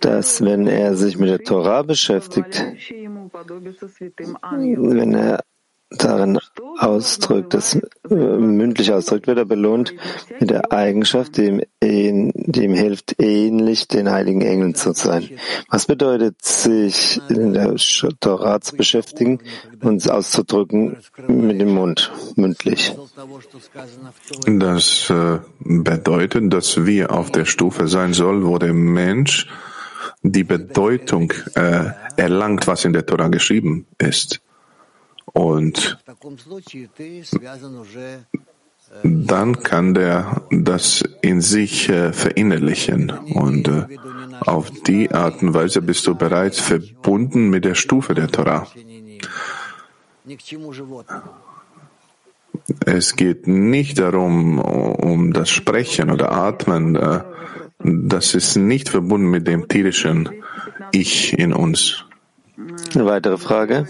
dass 0.00 0.44
wenn 0.44 0.66
er 0.66 0.94
sich 0.96 1.18
mit 1.18 1.28
der 1.28 1.42
Torah 1.42 1.82
beschäftigt, 1.82 2.64
wenn 4.50 5.14
er 5.14 5.44
darin 5.98 6.38
ausdrückt, 6.78 7.54
das 7.54 7.74
äh, 7.74 8.14
mündlich 8.14 8.92
ausdrückt, 8.92 9.26
wird 9.26 9.38
er 9.38 9.44
belohnt 9.44 9.94
mit 10.40 10.50
der 10.50 10.72
Eigenschaft, 10.72 11.36
die 11.36 11.62
ihm, 11.82 12.32
die 12.34 12.64
ihm 12.64 12.74
hilft, 12.74 13.20
ähnlich 13.20 13.88
den 13.88 14.10
heiligen 14.10 14.42
Engeln 14.42 14.74
zu 14.74 14.92
sein. 14.92 15.28
Was 15.70 15.86
bedeutet, 15.86 16.42
sich 16.44 17.20
in 17.28 17.52
der 17.52 17.76
Torah 18.20 18.60
zu 18.60 18.76
beschäftigen 18.76 19.40
und 19.80 20.08
auszudrücken 20.08 20.98
mit 21.26 21.60
dem 21.60 21.74
Mund, 21.74 22.10
mündlich? 22.36 22.94
Das 24.46 25.10
äh, 25.10 25.38
bedeutet, 25.60 26.52
dass 26.52 26.84
wir 26.84 27.12
auf 27.12 27.30
der 27.30 27.44
Stufe 27.44 27.88
sein 27.88 28.12
sollen, 28.12 28.44
wo 28.46 28.58
der 28.58 28.72
Mensch 28.72 29.48
die 30.22 30.44
Bedeutung 30.44 31.32
äh, 31.54 31.90
erlangt, 32.16 32.66
was 32.66 32.84
in 32.84 32.92
der 32.92 33.06
Torah 33.06 33.28
geschrieben 33.28 33.86
ist. 33.98 34.40
Und 35.32 35.98
dann 39.02 39.62
kann 39.62 39.94
der 39.94 40.42
das 40.50 41.02
in 41.22 41.40
sich 41.40 41.88
äh, 41.88 42.12
verinnerlichen. 42.12 43.10
Und 43.10 43.68
äh, 43.68 43.86
auf 44.40 44.70
die 44.70 45.10
Art 45.12 45.42
und 45.42 45.54
Weise 45.54 45.80
bist 45.80 46.06
du 46.06 46.14
bereits 46.14 46.60
verbunden 46.60 47.48
mit 47.48 47.64
der 47.64 47.74
Stufe 47.74 48.14
der 48.14 48.28
Torah. 48.28 48.66
Es 52.84 53.16
geht 53.16 53.46
nicht 53.46 53.98
darum, 53.98 54.58
um 54.58 55.32
das 55.32 55.48
Sprechen 55.48 56.10
oder 56.10 56.32
Atmen. 56.32 56.96
Äh, 56.96 57.20
das 57.82 58.34
ist 58.34 58.56
nicht 58.56 58.88
verbunden 58.90 59.30
mit 59.30 59.46
dem 59.46 59.68
tierischen 59.68 60.28
Ich 60.92 61.36
in 61.38 61.52
uns. 61.52 62.04
Eine 62.94 63.06
weitere 63.06 63.38
Frage. 63.38 63.88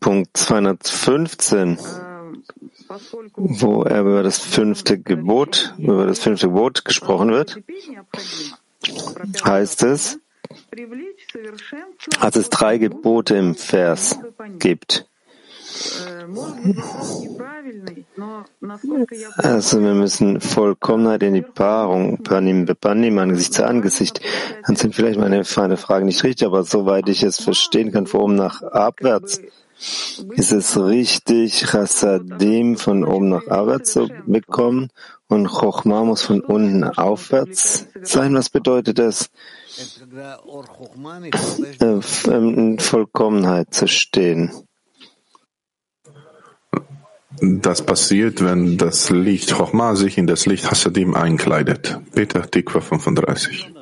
Punkt 0.00 0.36
215, 0.36 1.78
wo 3.34 3.82
er 3.82 4.00
über 4.00 4.22
das 4.22 4.38
fünfte 4.38 4.98
Gebot, 4.98 5.74
über 5.78 6.06
das 6.06 6.20
fünfte 6.20 6.48
Gebot 6.48 6.84
gesprochen 6.84 7.30
wird, 7.30 7.58
heißt 9.44 9.82
es, 9.84 10.18
als 12.20 12.36
es 12.36 12.50
drei 12.50 12.78
Gebote 12.78 13.36
im 13.36 13.54
Vers 13.54 14.18
gibt. 14.58 15.08
Also 19.36 19.80
wir 19.80 19.94
müssen 19.94 20.40
Vollkommenheit 20.40 21.22
in 21.22 21.34
die 21.34 21.42
Paarung, 21.42 22.22
Panim 22.22 22.64
Bepanim, 22.64 23.18
Angesicht 23.18 23.54
zu 23.54 23.66
Angesicht. 23.66 24.20
Dann 24.66 24.76
sind 24.76 24.94
vielleicht 24.94 25.18
meine, 25.18 25.42
meine 25.56 25.76
Fragen 25.76 26.06
nicht 26.06 26.22
richtig, 26.22 26.46
aber 26.46 26.64
soweit 26.64 27.08
ich 27.08 27.22
es 27.22 27.40
verstehen 27.40 27.92
kann, 27.92 28.06
von 28.06 28.20
oben 28.20 28.34
nach 28.36 28.62
abwärts, 28.62 29.40
ist 30.36 30.52
es 30.52 30.78
richtig, 30.78 31.66
Chassadim 31.66 32.76
von 32.76 33.04
oben 33.04 33.30
nach 33.30 33.46
abwärts 33.48 33.92
zu 33.92 34.08
bekommen 34.26 34.90
und 35.28 35.48
Chochma 35.48 36.04
muss 36.04 36.22
von 36.22 36.40
unten 36.40 36.84
aufwärts 36.84 37.88
sein? 38.02 38.34
Was 38.34 38.50
bedeutet 38.50 38.98
das? 38.98 39.30
Äh, 41.80 41.96
in 42.30 42.78
Vollkommenheit 42.78 43.74
zu 43.74 43.88
stehen. 43.88 44.52
Das 47.40 47.84
passiert, 47.84 48.44
wenn 48.44 48.78
das 48.78 49.10
Licht 49.10 49.54
Chochma 49.54 49.96
sich 49.96 50.18
in 50.18 50.26
das 50.26 50.46
Licht 50.46 50.70
Hasadim 50.70 51.14
einkleidet. 51.14 51.98
Peter 52.14 52.48
Tikva 52.48 52.80
35. 52.80 53.72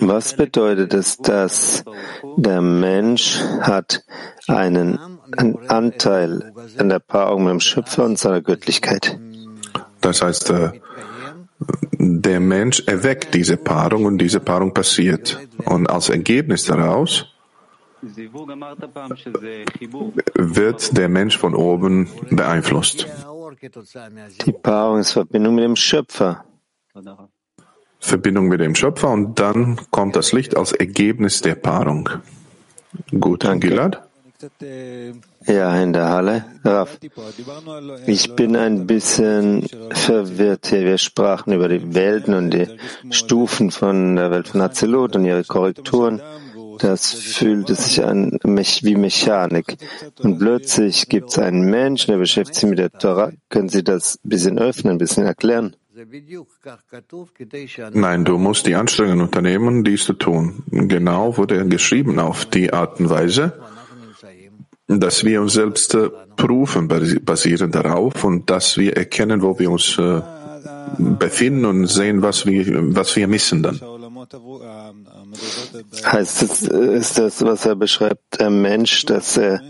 Was 0.00 0.34
bedeutet 0.34 0.94
es, 0.94 1.18
dass 1.18 1.84
der 2.36 2.60
Mensch 2.62 3.38
hat 3.60 4.04
einen, 4.48 4.98
einen 5.36 5.58
Anteil 5.68 6.52
an 6.78 6.88
der 6.88 6.98
Paarung 6.98 7.44
mit 7.44 7.52
dem 7.52 7.60
Schöpfer 7.60 8.04
und 8.04 8.18
seiner 8.18 8.40
Göttlichkeit? 8.40 9.18
Das 10.00 10.22
heißt, 10.22 10.50
äh, 10.50 10.70
der 11.98 12.40
Mensch 12.40 12.82
erweckt 12.86 13.34
diese 13.34 13.56
Paarung 13.56 14.06
und 14.06 14.18
diese 14.18 14.40
Paarung 14.40 14.74
passiert. 14.74 15.38
Und 15.64 15.88
als 15.88 16.08
Ergebnis 16.08 16.64
daraus 16.64 17.31
wird 20.34 20.96
der 20.96 21.08
Mensch 21.08 21.38
von 21.38 21.54
oben 21.54 22.08
beeinflusst. 22.30 23.06
Die 24.44 24.52
Paarung 24.52 24.98
ist 24.98 25.12
Verbindung 25.12 25.54
mit 25.54 25.64
dem 25.64 25.76
Schöpfer. 25.76 26.44
Verbindung 28.00 28.48
mit 28.48 28.60
dem 28.60 28.74
Schöpfer 28.74 29.10
und 29.10 29.38
dann 29.38 29.78
kommt 29.90 30.16
das 30.16 30.32
Licht 30.32 30.56
als 30.56 30.72
Ergebnis 30.72 31.40
der 31.40 31.54
Paarung. 31.54 32.08
Gut, 33.18 33.44
Danke. 33.44 33.68
Gilad? 33.68 34.02
Ja, 35.46 35.80
in 35.80 35.92
der 35.92 36.08
Halle. 36.08 36.44
Raff. 36.64 36.98
Ich 38.06 38.34
bin 38.34 38.56
ein 38.56 38.88
bisschen 38.88 39.68
verwirrt 39.92 40.66
hier. 40.66 40.84
Wir 40.84 40.98
sprachen 40.98 41.52
über 41.52 41.68
die 41.68 41.94
Welten 41.94 42.34
und 42.34 42.50
die 42.50 42.66
Stufen 43.10 43.70
von 43.70 44.16
der 44.16 44.32
Welt 44.32 44.48
von 44.48 44.60
Azelut 44.60 45.14
und 45.14 45.24
ihre 45.24 45.44
Korrekturen. 45.44 46.20
Das 46.78 47.12
fühlte 47.12 47.74
sich 47.74 48.04
an 48.04 48.38
wie 48.42 48.96
Mechanik. 48.96 49.76
Und 50.20 50.38
plötzlich 50.38 51.08
gibt 51.08 51.30
es 51.30 51.38
einen 51.38 51.70
Menschen, 51.70 52.12
der 52.12 52.18
beschäftigt 52.18 52.60
sich 52.60 52.68
mit 52.68 52.78
der 52.78 52.90
Torah. 52.90 53.32
Können 53.48 53.68
Sie 53.68 53.82
das 53.82 54.18
ein 54.24 54.28
bisschen 54.28 54.58
öffnen, 54.58 54.94
ein 54.94 54.98
bisschen 54.98 55.24
erklären? 55.24 55.76
Nein, 57.92 58.24
du 58.24 58.38
musst 58.38 58.66
die 58.66 58.74
Anstrengungen 58.74 59.20
unternehmen, 59.20 59.84
dies 59.84 60.04
zu 60.04 60.14
tun. 60.14 60.62
Genau 60.70 61.36
wurde 61.36 61.66
geschrieben 61.68 62.18
auf 62.18 62.46
die 62.46 62.72
Art 62.72 62.98
und 62.98 63.10
Weise, 63.10 63.52
dass 64.88 65.24
wir 65.24 65.42
uns 65.42 65.52
selbst 65.52 65.94
äh, 65.94 66.08
prüfen, 66.36 66.88
basieren 66.88 67.70
darauf 67.70 68.24
und 68.24 68.48
dass 68.50 68.76
wir 68.78 68.96
erkennen, 68.96 69.42
wo 69.42 69.58
wir 69.58 69.70
uns 69.70 69.98
äh, 69.98 70.20
befinden 70.98 71.64
und 71.64 71.86
sehen, 71.86 72.22
was 72.22 72.46
wir, 72.46 72.94
was 72.94 73.14
wir 73.16 73.28
missen 73.28 73.62
dann. 73.62 73.80
Heißt 76.04 76.42
es, 76.42 76.62
ist 76.62 77.18
das, 77.18 77.42
was 77.42 77.64
er 77.64 77.76
beschreibt, 77.76 78.40
der 78.40 78.50
Mensch, 78.50 79.04
dass 79.06 79.36
er 79.36 79.62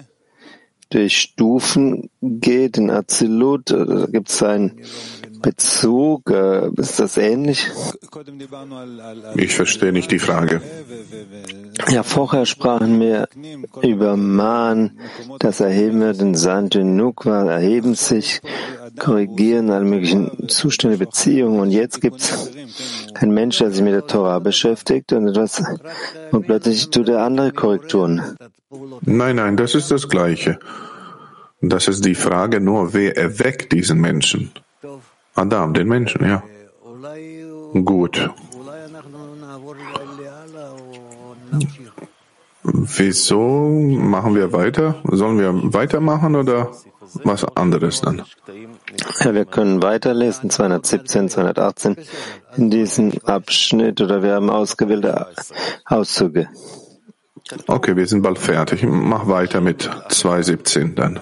durch 0.90 1.18
Stufen 1.18 2.10
geht 2.20 2.78
in 2.78 2.90
Azilut? 2.90 3.66
Gibt 4.10 4.28
es 4.28 4.42
einen 4.42 4.82
Bezug? 5.42 6.30
Äh, 6.30 6.70
ist 6.76 6.98
das 6.98 7.16
ähnlich? 7.16 7.70
Ich 9.34 9.54
verstehe 9.54 9.92
nicht 9.92 10.10
die 10.10 10.18
Frage. 10.18 10.62
Ja, 11.88 12.02
vorher 12.02 12.46
sprachen 12.46 13.00
wir 13.00 13.28
über 13.82 14.16
Man, 14.16 14.98
das 15.40 15.60
Erheben 15.60 16.00
wird 16.00 16.20
in 16.20 16.34
Sand 16.34 16.76
und 16.76 16.96
Nukwa, 16.96 17.44
erheben 17.50 17.94
sich, 17.94 18.40
korrigieren 18.98 19.70
alle 19.70 19.84
möglichen 19.84 20.48
Zustände, 20.48 20.96
Beziehungen. 20.96 21.60
Und 21.60 21.70
jetzt 21.70 22.00
gibt 22.00 22.20
es 22.20 22.50
einen 23.14 23.34
Mensch, 23.34 23.58
der 23.58 23.70
sich 23.70 23.82
mit 23.82 23.92
der 23.92 24.06
Torah 24.06 24.38
beschäftigt 24.38 25.12
und 25.12 25.28
etwas, 25.28 25.62
und 26.30 26.46
plötzlich 26.46 26.90
tut 26.90 27.08
er 27.08 27.24
andere 27.24 27.52
Korrekturen. 27.52 28.36
Nein, 29.02 29.36
nein, 29.36 29.56
das 29.56 29.74
ist 29.74 29.90
das 29.90 30.08
Gleiche. 30.08 30.58
Das 31.60 31.88
ist 31.88 32.04
die 32.04 32.14
Frage 32.14 32.60
nur, 32.60 32.92
wer 32.94 33.16
erweckt 33.16 33.72
diesen 33.72 34.00
Menschen? 34.00 34.50
Adam, 35.34 35.74
den 35.74 35.88
Menschen, 35.88 36.24
ja. 36.24 36.42
Gut. 37.72 38.30
Wieso 42.64 43.68
machen 43.68 44.34
wir 44.34 44.52
weiter? 44.52 44.96
Sollen 45.04 45.38
wir 45.38 45.74
weitermachen 45.74 46.36
oder 46.36 46.70
was 47.24 47.44
anderes 47.56 48.00
dann? 48.00 48.22
Ja, 49.20 49.34
wir 49.34 49.44
können 49.44 49.82
weiterlesen, 49.82 50.50
217, 50.50 51.28
218 51.28 51.96
in 52.56 52.70
diesem 52.70 53.12
Abschnitt 53.24 54.00
oder 54.00 54.22
wir 54.22 54.34
haben 54.34 54.50
ausgewählte 54.50 55.26
Auszüge. 55.86 56.48
Okay, 57.66 57.96
wir 57.96 58.06
sind 58.06 58.22
bald 58.22 58.38
fertig. 58.38 58.84
Mach 58.84 59.26
weiter 59.26 59.60
mit 59.60 59.90
217 60.08 60.94
dann. 60.94 61.20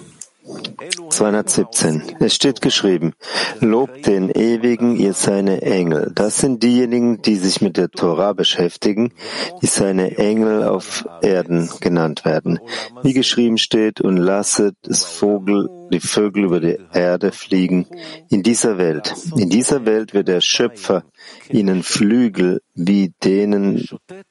217. 1.20 2.16
Es 2.18 2.34
steht 2.34 2.62
geschrieben, 2.62 3.12
Lobt 3.60 4.06
den 4.06 4.30
Ewigen, 4.30 4.96
ihr 4.96 5.12
seine 5.12 5.60
Engel. 5.60 6.12
Das 6.14 6.38
sind 6.38 6.62
diejenigen, 6.62 7.20
die 7.20 7.36
sich 7.36 7.60
mit 7.60 7.76
der 7.76 7.90
Torah 7.90 8.32
beschäftigen, 8.32 9.12
die 9.60 9.66
seine 9.66 10.16
Engel 10.16 10.64
auf 10.64 11.06
Erden 11.20 11.68
genannt 11.80 12.24
werden. 12.24 12.58
Wie 13.02 13.12
geschrieben 13.12 13.58
steht, 13.58 14.00
und 14.00 14.16
lasset 14.16 14.76
das 14.80 15.04
Vogel, 15.04 15.68
die 15.92 16.00
Vögel 16.00 16.44
über 16.44 16.58
die 16.58 16.78
Erde 16.94 17.32
fliegen. 17.32 17.86
In 18.30 18.42
dieser 18.42 18.78
Welt, 18.78 19.12
in 19.36 19.50
dieser 19.50 19.84
Welt 19.84 20.14
wird 20.14 20.28
der 20.28 20.40
Schöpfer 20.40 21.04
ihnen 21.50 21.82
Flügel 21.82 22.62
wie 22.86 23.12
denen, 23.22 23.86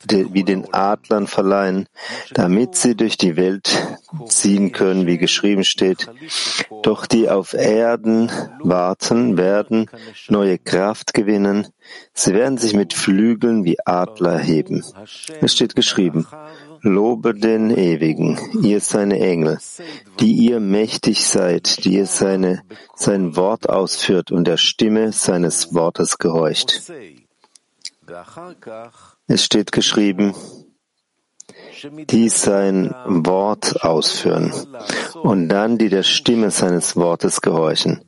wie 0.10 0.44
den 0.44 0.74
Adlern 0.74 1.28
verleihen, 1.28 1.88
damit 2.34 2.76
sie 2.76 2.96
durch 2.96 3.18
die 3.18 3.36
Welt 3.36 3.70
ziehen 4.28 4.72
können, 4.72 5.06
wie 5.06 5.18
geschrieben 5.18 5.64
steht. 5.64 6.10
Doch 6.82 7.06
die 7.06 7.30
auf 7.30 7.54
Erden 7.54 8.32
warten, 8.64 9.38
werden 9.38 9.90
neue 10.30 10.58
Kraft 10.58 11.14
gewinnen. 11.14 11.68
Sie 12.14 12.34
werden 12.34 12.58
sich 12.58 12.74
mit 12.74 12.94
Flügeln 12.94 13.64
wie 13.66 13.78
Adler 13.86 14.40
heben. 14.40 14.84
Es 15.42 15.54
steht 15.54 15.76
geschrieben. 15.76 16.26
Lobe 16.82 17.34
den 17.34 17.72
Ewigen, 17.72 18.40
ihr 18.64 18.80
seine 18.80 19.20
Engel, 19.20 19.58
die 20.22 20.32
ihr 20.32 20.62
mächtig 20.62 21.26
seid, 21.26 21.84
die 21.84 21.96
ihr 21.96 22.06
seine, 22.06 22.62
sein 22.96 23.36
Wort 23.36 23.68
ausführt 23.70 24.32
und 24.32 24.46
der 24.46 24.56
Stimme 24.56 25.12
seines 25.12 25.74
Wortes 25.74 26.18
gehorcht. 26.18 26.82
Es 29.28 29.44
steht 29.44 29.72
geschrieben, 29.72 30.34
die 31.84 32.30
sein 32.30 32.94
Wort 33.06 33.84
ausführen 33.84 34.54
und 35.22 35.50
dann 35.50 35.78
die 35.78 35.90
der 35.90 36.04
Stimme 36.04 36.52
seines 36.52 36.96
Wortes 36.96 37.42
gehorchen. 37.42 38.02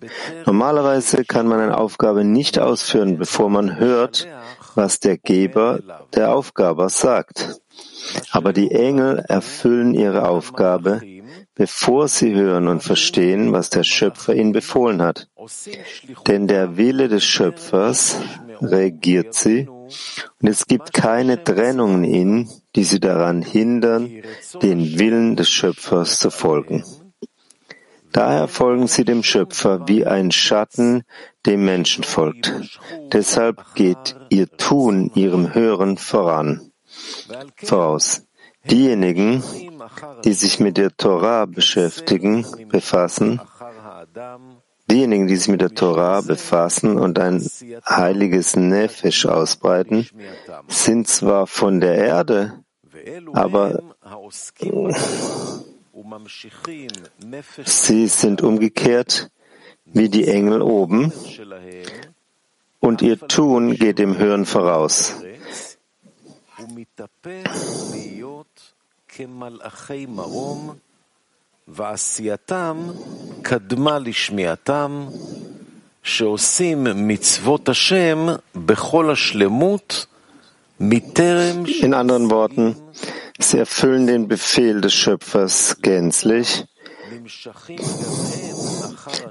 Normalerweise 0.45 1.23
kann 1.25 1.47
man 1.47 1.59
eine 1.59 1.77
Aufgabe 1.77 2.23
nicht 2.23 2.59
ausführen, 2.59 3.17
bevor 3.17 3.49
man 3.49 3.77
hört, 3.77 4.27
was 4.75 4.99
der 4.99 5.17
Geber 5.17 5.79
der 6.13 6.35
Aufgabe 6.35 6.89
sagt. 6.89 7.61
Aber 8.31 8.53
die 8.53 8.71
Engel 8.71 9.23
erfüllen 9.27 9.93
ihre 9.93 10.27
Aufgabe, 10.27 11.01
bevor 11.55 12.07
sie 12.07 12.33
hören 12.33 12.67
und 12.67 12.83
verstehen, 12.83 13.53
was 13.53 13.69
der 13.69 13.83
Schöpfer 13.83 14.33
ihnen 14.33 14.51
befohlen 14.51 15.01
hat. 15.01 15.27
Denn 16.27 16.47
der 16.47 16.77
Wille 16.77 17.07
des 17.07 17.23
Schöpfers 17.23 18.17
regiert 18.61 19.33
sie 19.33 19.67
und 20.41 20.47
es 20.47 20.65
gibt 20.65 20.93
keine 20.93 21.43
Trennungen 21.43 22.03
in 22.03 22.13
ihnen, 22.13 22.49
die 22.75 22.83
sie 22.83 22.99
daran 22.99 23.41
hindern, 23.41 24.23
den 24.61 24.99
Willen 24.99 25.35
des 25.35 25.49
Schöpfers 25.49 26.19
zu 26.19 26.29
folgen. 26.31 26.83
Daher 28.11 28.47
folgen 28.47 28.87
sie 28.87 29.05
dem 29.05 29.23
Schöpfer 29.23 29.87
wie 29.87 30.05
ein 30.05 30.31
Schatten 30.31 31.03
dem 31.45 31.63
Menschen 31.63 32.03
folgt. 32.03 32.53
Deshalb 33.13 33.73
geht 33.75 34.15
ihr 34.29 34.49
Tun 34.49 35.11
ihrem 35.15 35.53
Hören 35.53 35.97
voran, 35.97 36.71
voraus. 37.55 38.23
Diejenigen, 38.69 39.43
die 40.23 40.33
sich 40.33 40.59
mit 40.59 40.77
der 40.77 40.95
Torah 40.95 41.45
beschäftigen, 41.45 42.45
befassen, 42.67 43.41
diejenigen, 44.91 45.27
die 45.27 45.37
sich 45.37 45.47
mit 45.47 45.61
der 45.61 45.73
Torah 45.73 46.21
befassen 46.21 46.97
und 46.97 47.17
ein 47.17 47.41
heiliges 47.87 48.55
Nefesh 48.55 49.25
ausbreiten, 49.25 50.07
sind 50.67 51.07
zwar 51.07 51.47
von 51.47 51.79
der 51.79 51.95
Erde, 51.95 52.59
aber 53.33 53.81
sie 57.65 58.07
sind 58.07 58.41
umgekehrt 58.41 59.31
wie 59.85 60.09
die 60.09 60.27
Engel 60.27 60.61
oben 60.61 61.11
und 62.79 63.01
ihr 63.01 63.19
Tun 63.19 63.75
geht 63.75 63.99
dem 63.99 64.17
Hören 64.17 64.45
voraus. 64.45 65.15
ועשייתם 71.70 72.76
קדמה 73.42 73.98
לשמיעתם, 73.98 75.06
שעושים 76.02 76.86
מצוות 76.94 77.68
השם 77.68 78.26
בכל 78.54 79.10
השלמות, 79.10 80.06
מטרם... 80.80 81.64
In 81.64 81.94
anderen 81.94 82.30
Worten, 82.30 82.76
sie 83.40 83.58
erfüllen 83.58 84.06
den 84.06 84.28
Befehl 84.28 84.80
des 84.80 84.94
Schöpfers 84.94 85.76
gänzlich, 85.82 86.64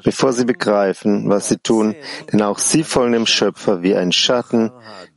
bevor 0.04 0.34
sie 0.34 0.46
begreifen, 0.46 1.30
was 1.30 1.48
sie 1.50 1.58
tun, 1.58 1.96
denn 2.32 2.42
auch 2.42 2.60
sie 2.60 2.84
folgen 2.84 3.14
dem 3.14 3.26
Schöpfer 3.26 3.82
wie 3.84 3.96
ein 3.96 4.12
Schatten, 4.12 4.72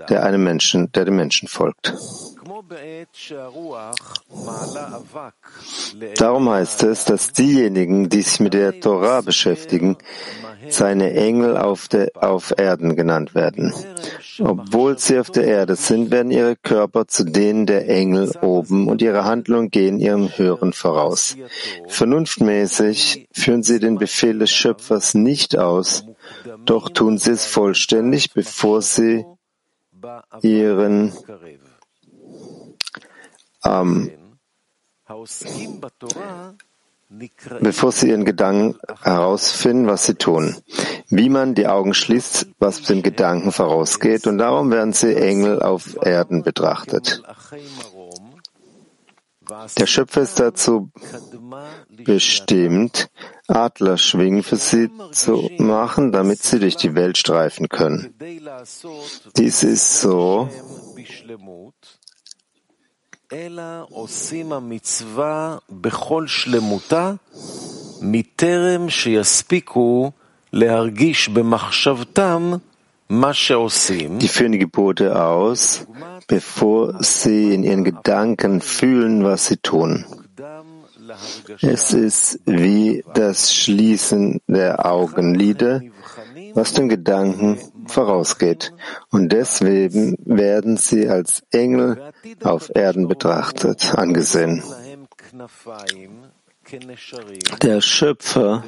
der 0.09 0.25
einem 0.25 0.45
Menschen, 0.45 0.93
der 0.93 1.05
dem 1.05 1.17
Menschen 1.17 1.49
folgt. 1.49 1.95
Darum 6.18 6.50
heißt 6.50 6.84
es, 6.84 7.06
dass 7.06 7.32
diejenigen, 7.32 8.10
die 8.10 8.22
sich 8.22 8.40
mit 8.40 8.54
der 8.54 8.80
Torah 8.80 9.22
beschäftigen, 9.22 9.98
seine 10.70 11.14
Engel 11.14 11.58
auf, 11.58 11.88
der, 11.88 12.12
auf 12.16 12.54
Erden 12.58 12.96
genannt 12.96 13.36
werden. 13.36 13.74
Obwohl 14.40 14.98
sie 14.98 15.20
auf 15.20 15.30
der 15.30 15.46
Erde 15.46 15.76
sind, 15.76 16.12
werden 16.12 16.32
ihre 16.32 16.56
Körper 16.56 17.08
zu 17.08 17.26
denen 17.26 17.66
der 17.66 17.90
Engel 17.90 18.32
oben 18.42 18.88
und 18.88 19.02
ihre 19.02 19.26
Handlungen 19.26 19.70
gehen 19.70 20.00
ihrem 20.00 20.30
Hören 20.30 20.74
voraus. 20.74 21.36
Vernunftmäßig 21.88 23.28
führen 23.32 23.64
sie 23.64 23.80
den 23.80 23.98
Befehl 23.98 24.40
des 24.40 24.52
Schöpfers 24.52 25.14
nicht 25.14 25.58
aus, 25.58 26.06
doch 26.66 26.90
tun 26.90 27.18
sie 27.18 27.32
es 27.32 27.46
vollständig, 27.46 28.34
bevor 28.34 28.82
sie 28.82 29.26
ihren 30.42 31.14
ähm, 33.66 34.12
bevor 37.62 37.92
sie 37.92 38.10
ihren 38.10 38.26
Gedanken 38.26 38.80
herausfinden, 39.02 39.88
was 39.88 40.06
sie 40.06 40.16
tun. 40.16 40.56
Wie 41.10 41.30
man 41.30 41.54
die 41.54 41.68
Augen 41.68 41.94
schließt, 41.94 42.48
was 42.60 42.82
dem 42.84 43.04
Gedanken 43.04 43.52
vorausgeht, 43.52 44.26
und 44.28 44.38
darum 44.40 44.72
werden 44.72 44.94
sie 44.94 45.16
Engel 45.16 45.62
auf 45.62 45.98
Erden 46.02 46.44
betrachtet. 46.44 47.22
Der 49.78 49.86
Schöpfer 49.86 50.22
ist 50.22 50.40
dazu 50.40 50.90
bestimmt, 51.90 53.10
Adlerschwingen 53.48 54.42
für 54.42 54.56
sie 54.56 54.90
zu 55.12 55.50
machen, 55.58 56.12
damit 56.12 56.42
sie 56.42 56.60
durch 56.60 56.78
die 56.78 56.96
Welt 56.96 57.18
streifen 57.18 57.68
können. 57.70 58.16
Dies 59.36 59.64
ist 59.64 60.00
so, 60.00 60.50
Die 74.20 74.28
führen 74.28 74.52
die 74.52 74.60
Gebote 74.60 75.20
aus, 75.20 75.88
bevor 76.28 77.02
sie 77.02 77.56
in 77.56 77.64
ihren 77.64 77.84
Gedanken 77.84 78.62
fühlen, 78.62 79.24
was 79.24 79.48
sie 79.48 79.58
tun. 79.58 80.06
Es 81.62 81.92
ist 81.92 82.40
wie 82.46 83.04
das 83.16 83.54
Schließen 83.56 84.42
der 84.48 84.86
Augenlider, 84.86 85.82
was 86.54 86.74
den 86.74 86.88
Gedanken 86.88 87.58
vorausgeht. 87.87 88.73
Und 89.11 89.31
deswegen 89.33 90.17
werden 90.25 90.77
sie 90.77 91.09
als 91.09 91.43
Engel 91.51 92.13
auf 92.43 92.71
Erden 92.75 93.09
betrachtet, 93.09 93.95
angesehen. 93.95 94.63
Der 97.63 97.81
Schöpfer 97.81 98.63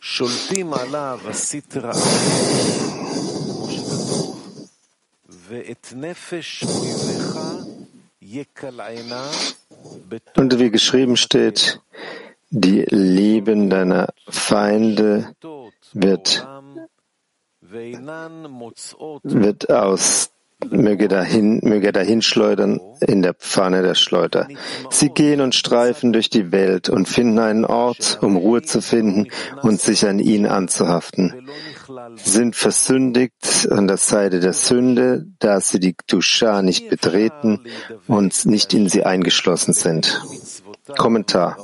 שולטים 0.00 0.74
עליו 0.74 1.20
הסטרא 1.24 1.92
כמו 1.92 3.68
שכתוב, 3.70 4.66
ואת 5.28 5.92
נפש 5.96 6.64
אויביך 6.64 7.38
und 10.35 10.59
wie 10.59 10.71
geschrieben 10.71 11.17
steht, 11.17 11.81
die 12.49 12.85
Leben 12.89 13.69
deiner 13.69 14.13
Feinde 14.27 15.35
wird, 15.93 16.47
wird 19.23 19.69
aus 19.69 20.31
möge 20.71 21.07
dahin, 21.07 21.59
möge 21.63 21.91
dahin 21.91 22.21
schleudern 22.21 22.79
in 23.01 23.21
der 23.21 23.33
Pfanne 23.33 23.81
der 23.81 23.95
Schleuder. 23.95 24.47
Sie 24.89 25.09
gehen 25.09 25.41
und 25.41 25.55
streifen 25.55 26.13
durch 26.13 26.29
die 26.29 26.51
Welt 26.51 26.89
und 26.89 27.07
finden 27.07 27.39
einen 27.39 27.65
Ort, 27.65 28.19
um 28.21 28.37
Ruhe 28.37 28.61
zu 28.61 28.81
finden 28.81 29.27
und 29.61 29.81
sich 29.81 30.07
an 30.07 30.19
ihn 30.19 30.45
anzuhaften. 30.45 31.49
Sind 32.15 32.55
versündigt 32.55 33.67
an 33.71 33.87
der 33.87 33.97
Seite 33.97 34.39
der 34.39 34.53
Sünde, 34.53 35.25
da 35.39 35.59
sie 35.59 35.79
die 35.79 35.95
Dusha 36.07 36.61
nicht 36.61 36.89
betreten 36.89 37.61
und 38.07 38.45
nicht 38.45 38.73
in 38.73 38.89
sie 38.89 39.03
eingeschlossen 39.03 39.73
sind. 39.73 40.21
Kommentar. 40.97 41.57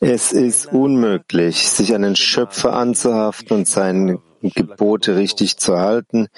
Es 0.00 0.32
ist 0.32 0.66
unmöglich, 0.66 1.68
sich 1.68 1.94
an 1.94 2.02
den 2.02 2.16
Schöpfer 2.16 2.74
anzuhaften 2.74 3.56
und 3.56 3.68
seine 3.68 4.18
Gebote 4.42 5.16
richtig 5.16 5.56
zu 5.56 5.78
halten, 5.78 6.28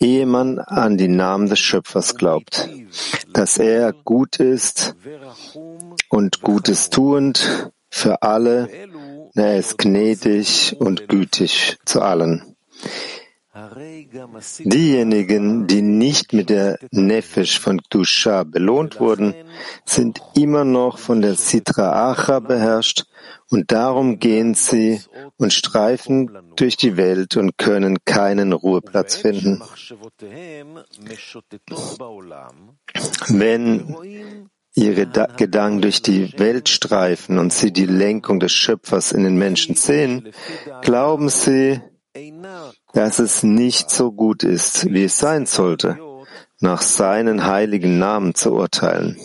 ehe 0.00 0.26
man 0.26 0.58
an 0.58 0.96
die 0.96 1.08
Namen 1.08 1.48
des 1.48 1.58
Schöpfers 1.58 2.16
glaubt, 2.16 2.68
dass 3.32 3.58
er 3.58 3.92
gut 3.92 4.36
ist 4.40 4.94
und 6.08 6.40
Gutes 6.42 6.90
tuend 6.90 7.70
für 7.90 8.22
alle, 8.22 8.68
er 9.34 9.58
ist 9.58 9.78
gnädig 9.78 10.76
und 10.78 11.08
gütig 11.08 11.78
zu 11.84 12.02
allen. 12.02 12.56
Diejenigen, 14.64 15.66
die 15.66 15.82
nicht 15.82 16.32
mit 16.32 16.50
der 16.50 16.78
Nefesh 16.90 17.58
von 17.58 17.80
Dusha 17.90 18.44
belohnt 18.44 19.00
wurden, 19.00 19.34
sind 19.84 20.20
immer 20.34 20.64
noch 20.64 20.98
von 20.98 21.22
der 21.22 21.34
Sitra 21.34 22.10
Acha 22.10 22.40
beherrscht 22.40 23.04
und 23.50 23.72
darum 23.72 24.18
gehen 24.18 24.54
sie 24.54 25.00
und 25.36 25.52
streifen 25.52 26.30
durch 26.56 26.76
die 26.76 26.96
Welt 26.96 27.36
und 27.36 27.56
können 27.56 27.98
keinen 28.04 28.52
Ruheplatz 28.52 29.16
finden. 29.16 29.62
Wenn 33.28 33.96
ihre 34.74 35.06
Gedanken 35.36 35.80
durch 35.80 36.02
die 36.02 36.38
Welt 36.38 36.68
streifen 36.68 37.38
und 37.38 37.52
sie 37.52 37.72
die 37.72 37.86
Lenkung 37.86 38.38
des 38.38 38.52
Schöpfers 38.52 39.12
in 39.12 39.24
den 39.24 39.36
Menschen 39.36 39.74
sehen, 39.74 40.32
glauben 40.82 41.28
sie, 41.28 41.80
dass 42.92 43.18
es 43.18 43.42
nicht 43.42 43.90
so 43.90 44.12
gut 44.12 44.42
ist, 44.42 44.90
wie 44.90 45.04
es 45.04 45.18
sein 45.18 45.46
sollte, 45.46 45.98
nach 46.60 46.82
seinen 46.82 47.46
heiligen 47.46 47.98
Namen 47.98 48.34
zu 48.34 48.52
urteilen. 48.52 49.16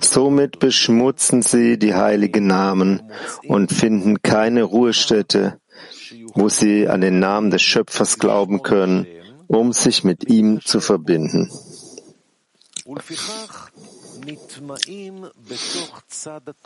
Somit 0.00 0.58
beschmutzen 0.58 1.42
sie 1.42 1.78
die 1.78 1.94
heiligen 1.94 2.46
Namen 2.46 3.12
und 3.46 3.72
finden 3.72 4.22
keine 4.22 4.64
Ruhestätte, 4.64 5.60
wo 6.34 6.48
sie 6.48 6.88
an 6.88 7.00
den 7.00 7.20
Namen 7.20 7.50
des 7.50 7.62
Schöpfers 7.62 8.18
glauben 8.18 8.62
können, 8.62 9.06
um 9.46 9.72
sich 9.72 10.02
mit 10.02 10.28
ihm 10.28 10.60
zu 10.64 10.80
verbinden. 10.80 11.50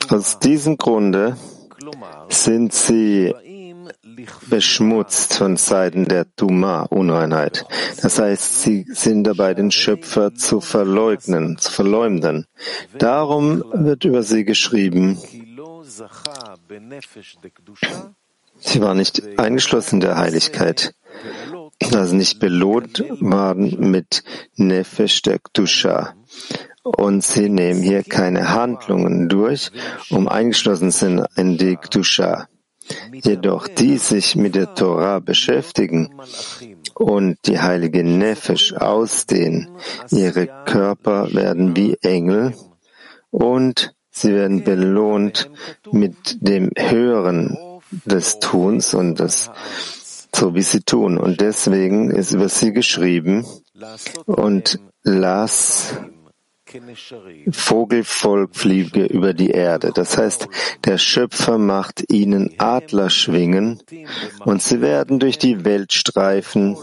Aus 0.08 0.38
diesem 0.38 0.76
Grunde 0.78 1.36
sind 2.28 2.72
sie 2.72 3.34
beschmutzt 4.48 5.34
von 5.34 5.56
Seiten 5.56 6.06
der 6.06 6.26
Tuma, 6.34 6.82
Unreinheit. 6.82 7.64
Das 8.02 8.18
heißt, 8.18 8.62
sie 8.62 8.86
sind 8.88 9.24
dabei, 9.24 9.54
den 9.54 9.70
Schöpfer 9.70 10.34
zu 10.34 10.60
verleugnen, 10.60 11.58
zu 11.58 11.70
verleumden. 11.70 12.46
Darum 12.98 13.64
wird 13.72 14.04
über 14.04 14.22
sie 14.22 14.44
geschrieben, 14.44 15.18
sie 18.58 18.80
war 18.80 18.94
nicht 18.94 19.38
eingeschlossen 19.38 19.96
in 19.96 20.00
der 20.00 20.16
Heiligkeit, 20.16 20.94
sie 21.80 22.16
nicht 22.16 22.40
belohnt 22.40 23.04
waren 23.20 23.90
mit 23.90 24.22
Nefesh 24.56 25.22
der 25.22 25.38
Kdusha. 25.38 26.14
Und 26.82 27.22
sie 27.22 27.48
nehmen 27.48 27.82
hier 27.82 28.02
keine 28.02 28.54
Handlungen 28.54 29.28
durch, 29.28 29.70
um 30.10 30.28
eingeschlossen 30.28 30.90
sind 30.90 31.24
in 31.36 31.58
die 31.58 31.76
Kdusha. 31.76 32.48
Jedoch 33.12 33.68
die 33.68 33.98
sich 33.98 34.34
mit 34.34 34.54
der 34.54 34.74
Torah 34.74 35.20
beschäftigen 35.20 36.12
und 36.94 37.38
die 37.46 37.60
heilige 37.60 38.02
Nefesh 38.02 38.72
ausdehnen, 38.72 39.68
ihre 40.10 40.48
Körper 40.64 41.32
werden 41.32 41.76
wie 41.76 41.96
Engel 42.02 42.54
und 43.30 43.94
sie 44.10 44.34
werden 44.34 44.64
belohnt 44.64 45.50
mit 45.92 46.38
dem 46.40 46.70
Höheren 46.76 47.56
des 48.04 48.38
Tuns 48.40 48.94
und 48.94 49.20
das 49.20 49.50
so 50.34 50.54
wie 50.54 50.62
sie 50.62 50.80
tun. 50.80 51.18
Und 51.18 51.40
deswegen 51.40 52.10
ist 52.10 52.32
über 52.32 52.48
sie 52.48 52.72
geschrieben 52.72 53.46
und 54.26 54.80
lass 55.02 55.94
Vogelvolk 57.50 58.56
fliege 58.56 59.04
über 59.06 59.34
die 59.34 59.50
Erde. 59.50 59.92
Das 59.94 60.16
heißt, 60.16 60.48
der 60.84 60.98
Schöpfer 60.98 61.58
macht 61.58 62.10
ihnen 62.12 62.54
Adler 62.58 63.10
schwingen 63.10 63.82
und 64.44 64.62
sie 64.62 64.80
werden 64.80 65.18
durch 65.18 65.38
die 65.38 65.64
Welt 65.64 65.92
streifen, 65.92 66.76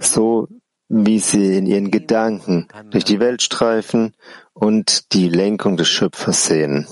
so 0.00 0.48
wie 0.88 1.18
sie 1.18 1.56
in 1.56 1.66
ihren 1.66 1.90
Gedanken 1.90 2.68
durch 2.90 3.04
die 3.04 3.18
Welt 3.18 3.42
streifen 3.42 4.14
und 4.52 5.12
die 5.14 5.28
Lenkung 5.28 5.76
des 5.76 5.88
Schöpfers 5.88 6.46
sehen. 6.46 6.86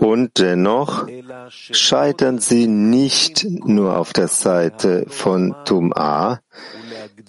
Und 0.00 0.38
dennoch 0.38 1.06
scheitern 1.50 2.38
sie 2.38 2.66
nicht 2.66 3.44
nur 3.44 3.98
auf 3.98 4.12
der 4.12 4.28
Seite 4.28 5.06
von 5.08 5.54
Tum'a, 5.64 6.38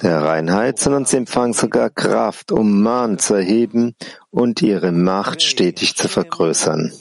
der 0.02 0.23
Reinheit, 0.23 0.80
sondern 0.80 1.06
sie 1.06 1.17
empfangen 1.17 1.54
sogar 1.54 1.89
Kraft, 1.89 2.52
um 2.52 2.82
Mahn 2.82 3.19
zu 3.19 3.34
erheben 3.36 3.95
und 4.30 4.62
ihre 4.62 4.91
Macht 4.91 5.41
stetig 5.41 5.95
zu 5.95 6.08
vergrößern. 6.08 6.91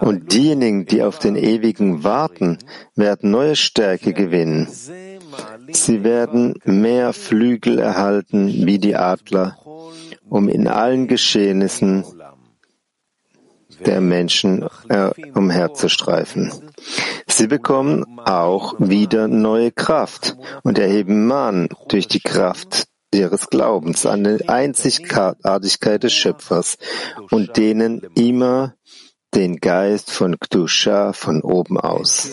Und 0.00 0.32
diejenigen, 0.32 0.86
die 0.86 1.02
auf 1.02 1.18
den 1.18 1.36
Ewigen 1.36 2.02
warten, 2.02 2.58
werden 2.96 3.30
neue 3.30 3.54
Stärke 3.54 4.12
gewinnen. 4.12 4.68
Sie 5.72 6.04
werden 6.04 6.54
mehr 6.64 7.12
Flügel 7.12 7.78
erhalten 7.78 8.66
wie 8.66 8.78
die 8.78 8.96
Adler, 8.96 9.58
um 10.28 10.48
in 10.48 10.68
allen 10.68 11.06
Geschehnissen 11.08 12.04
der 13.84 14.00
Menschen 14.00 14.66
äh, 14.88 15.10
umherzustreifen. 15.34 16.52
Sie 17.26 17.46
bekommen 17.46 18.18
auch 18.24 18.74
wieder 18.78 19.28
neue 19.28 19.72
Kraft 19.72 20.36
und 20.62 20.78
erheben 20.78 21.26
Mahn 21.26 21.68
durch 21.88 22.08
die 22.08 22.20
Kraft 22.20 22.86
ihres 23.12 23.48
Glaubens 23.48 24.06
an 24.06 24.24
die 24.24 24.48
Einzigartigkeit 24.48 26.02
des 26.02 26.12
Schöpfers 26.12 26.78
und 27.30 27.56
denen 27.56 28.02
immer 28.14 28.74
den 29.34 29.56
Geist 29.56 30.10
von 30.10 30.38
Kdusha 30.38 31.12
von 31.12 31.42
oben 31.42 31.78
aus. 31.78 32.30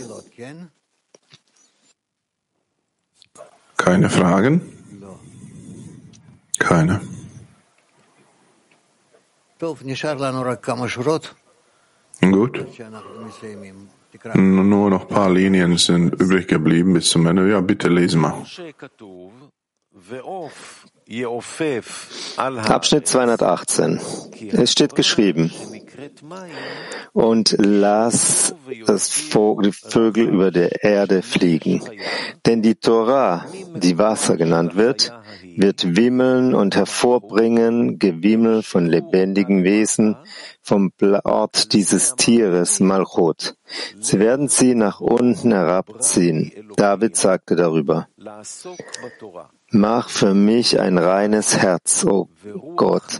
Keine 3.83 4.09
Fragen? 4.09 4.61
Keine. 6.57 7.01
Gut. 12.21 12.65
Nur 14.35 14.89
noch 14.89 15.01
ein 15.01 15.07
paar 15.07 15.29
Linien 15.29 15.77
sind 15.77 16.13
übrig 16.13 16.47
geblieben 16.47 16.93
bis 16.93 17.09
zum 17.09 17.27
Ende. 17.27 17.49
Ja, 17.49 17.59
bitte 17.59 17.89
lesen 17.89 18.21
mal. 18.21 18.45
Abschnitt 22.37 23.07
218. 23.07 23.99
Es 24.51 24.71
steht 24.71 24.95
geschrieben, 24.95 25.51
und 27.13 27.55
lass 27.59 28.55
das 28.85 29.09
Vögel 29.09 30.27
über 30.27 30.51
der 30.51 30.83
Erde 30.83 31.21
fliegen. 31.21 31.81
Denn 32.45 32.61
die 32.61 32.75
Torah, 32.75 33.45
die 33.75 33.97
Wasser 33.97 34.37
genannt 34.37 34.75
wird, 34.75 35.11
wird 35.55 35.95
wimmeln 35.95 36.55
und 36.55 36.75
hervorbringen 36.75 37.99
Gewimmel 37.99 38.63
von 38.63 38.85
lebendigen 38.87 39.63
Wesen 39.63 40.15
vom 40.63 40.91
Ort 41.25 41.73
dieses 41.73 42.15
Tieres, 42.15 42.79
Malchut. 42.79 43.55
Sie 43.99 44.19
werden 44.19 44.47
sie 44.47 44.75
nach 44.75 45.01
unten 45.01 45.51
herabziehen. 45.51 46.51
David 46.77 47.17
sagte 47.17 47.55
darüber, 47.55 48.07
Mach 49.71 50.09
für 50.09 50.33
mich 50.33 50.79
ein 50.79 50.97
reines 50.97 51.57
Herz, 51.57 52.05
o 52.05 52.29
oh 52.55 52.75
Gott, 52.75 53.19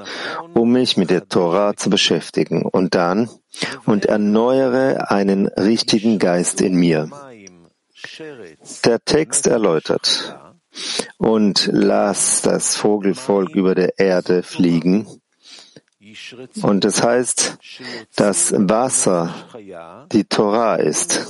um 0.54 0.72
mich 0.72 0.98
mit 0.98 1.10
der 1.10 1.28
Torah 1.28 1.76
zu 1.76 1.90
beschäftigen. 1.90 2.64
Und 2.64 2.96
dann, 2.96 3.30
und 3.86 4.06
erneuere 4.06 5.12
einen 5.12 5.48
richtigen 5.48 6.20
Geist 6.20 6.62
in 6.62 6.76
mir. 6.76 7.10
Der 8.86 9.04
Text 9.04 9.48
erläutert, 9.48 10.38
und 11.18 11.70
lass 11.72 12.42
das 12.42 12.76
Vogelvolk 12.76 13.56
über 13.56 13.76
der 13.76 14.00
Erde 14.00 14.44
fliegen. 14.44 15.08
Und 16.62 16.86
es 16.86 16.96
das 16.96 17.04
heißt, 17.04 17.58
dass 18.16 18.54
Wasser 18.56 19.34
die 20.12 20.26
Torah 20.26 20.76
ist. 20.76 21.26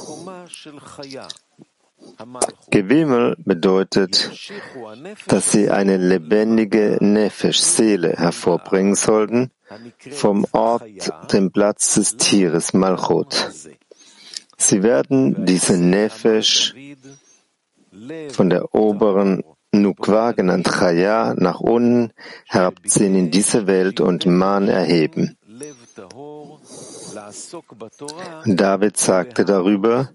Gewimmel 2.69 3.35
bedeutet, 3.39 4.31
dass 5.27 5.51
sie 5.51 5.69
eine 5.69 5.97
lebendige 5.97 6.97
Nefesh, 6.99 7.59
Seele, 7.59 8.13
hervorbringen 8.17 8.95
sollten, 8.95 9.51
vom 10.11 10.45
Ort, 10.51 10.83
dem 11.31 11.51
Platz 11.51 11.95
des 11.95 12.17
Tieres, 12.17 12.73
Malchut. 12.73 13.51
Sie 14.57 14.83
werden 14.83 15.45
diese 15.45 15.77
Nefesh 15.77 16.75
von 18.29 18.49
der 18.49 18.73
oberen 18.73 19.43
Nukwa, 19.73 20.31
genannt 20.33 20.67
Chaya, 20.67 21.33
nach 21.35 21.59
unten 21.59 22.13
herabziehen 22.45 23.15
in 23.15 23.31
diese 23.31 23.65
Welt 23.67 23.99
und 23.99 24.25
Man 24.25 24.67
erheben. 24.67 25.37
David 28.45 28.97
sagte 28.97 29.45
darüber, 29.45 30.09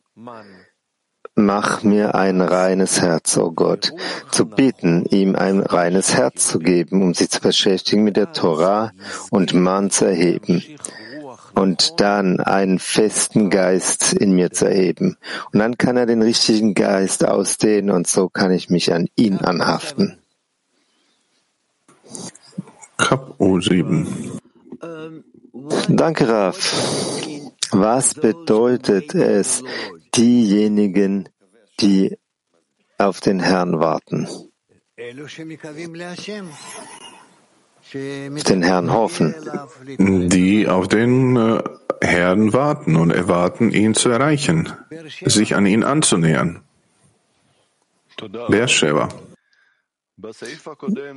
mach 1.35 1.83
mir 1.83 2.15
ein 2.15 2.41
reines 2.41 3.03
Herz, 3.03 3.37
o 3.37 3.47
oh 3.47 3.53
Gott, 3.53 3.93
zu 4.31 4.47
bitten, 4.47 5.05
ihm 5.07 5.35
ein 5.35 5.61
reines 5.61 6.15
Herz 6.15 6.49
zu 6.49 6.59
geben, 6.59 7.03
um 7.03 7.15
sich 7.15 7.31
zu 7.31 7.41
beschäftigen 7.41 8.05
mit 8.05 8.17
der 8.17 8.33
Torah 8.33 8.93
und 9.31 9.55
Mann 9.55 9.91
zu 9.91 10.05
erheben 10.05 10.63
und 11.59 12.01
dann 12.01 12.39
einen 12.39 12.79
festen 12.79 13.51
Geist 13.51 14.13
in 14.13 14.33
mir 14.33 14.53
zu 14.53 14.67
erheben. 14.67 15.17
Und 15.53 15.59
dann 15.59 15.77
kann 15.77 15.97
er 15.97 16.07
den 16.07 16.23
richtigen 16.23 16.75
Geist 16.75 17.27
ausdehnen 17.27 17.91
und 17.91 18.07
so 18.07 18.29
kann 18.29 18.53
ich 18.53 18.71
mich 18.71 18.93
an 18.93 19.09
ihn 19.17 19.39
anhaften. 19.39 20.19
Kap 22.97 23.41
O7. 23.41 24.07
Danke, 25.89 26.29
Raf. 26.29 26.57
Was 27.73 28.15
bedeutet 28.15 29.15
es, 29.17 29.65
diejenigen, 30.15 31.29
die 31.81 32.17
auf 32.99 33.21
den 33.21 33.41
Herrn 33.41 33.81
warten, 33.81 34.29
den 37.95 38.63
Herrn 38.63 38.93
hoffen? 38.93 39.35
Die 39.99 40.69
auf 40.69 40.89
den 40.89 41.37
äh, 41.37 41.63
Herrn 42.01 42.53
warten 42.53 42.97
und 42.97 43.11
erwarten, 43.11 43.71
ihn 43.71 43.95
zu 43.95 44.09
erreichen, 44.09 44.73
sich 45.25 45.55
an 45.55 45.67
ihn 45.67 45.85
anzunähern. 45.85 46.63
Beersheba. 48.49 49.09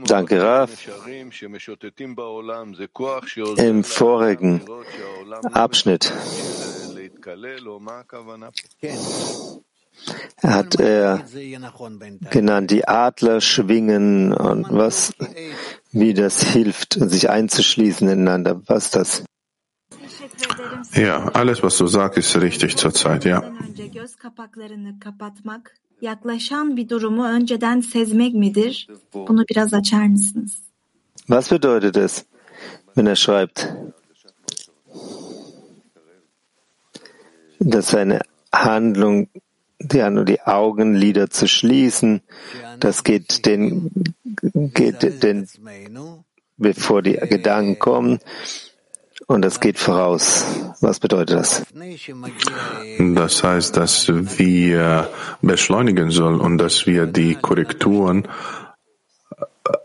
Danke, 0.05 0.43
Raf. 0.43 0.69
Im 3.57 3.83
vorigen 3.83 4.61
Abschnitt 5.53 6.13
hat 10.43 10.79
er 10.79 11.25
genannt, 12.29 12.71
die 12.71 12.87
Adler 12.87 13.41
schwingen 13.41 14.33
und 14.33 14.67
was, 14.69 15.13
wie 15.91 16.13
das 16.13 16.43
hilft, 16.53 16.93
sich 16.93 17.29
einzuschließen 17.29 18.07
ineinander. 18.07 18.61
Was 18.67 18.85
ist 18.85 18.95
das? 18.95 19.23
Ja, 20.93 21.25
alles, 21.33 21.61
was 21.63 21.77
du 21.77 21.87
sagst, 21.87 22.17
ist 22.17 22.35
richtig 22.35 22.77
zurzeit, 22.77 23.25
ja. 23.25 23.43
Was 31.27 31.49
bedeutet 31.49 31.97
es, 31.97 32.25
wenn 32.95 33.07
er 33.07 33.15
schreibt, 33.15 33.73
dass 37.59 37.89
seine 37.89 38.21
Handlung, 38.51 39.29
ja, 39.91 40.09
nur 40.09 40.25
die 40.25 40.41
Augenlider 40.41 41.29
zu 41.29 41.47
schließen, 41.47 42.21
das 42.79 43.03
geht 43.03 43.45
den, 43.45 43.91
geht 44.33 45.23
den, 45.23 45.47
bevor 46.57 47.01
die 47.01 47.13
Gedanken 47.13 47.79
kommen, 47.79 48.19
und 49.27 49.43
das 49.43 49.59
geht 49.61 49.79
voraus. 49.79 50.45
Was 50.81 50.99
bedeutet 50.99 51.37
das? 51.37 51.63
Das 52.99 53.43
heißt, 53.43 53.77
dass 53.77 54.09
wir 54.09 55.09
beschleunigen 55.41 56.11
sollen 56.11 56.41
und 56.41 56.57
dass 56.57 56.85
wir 56.85 57.05
die 57.05 57.35
Korrekturen 57.35 58.27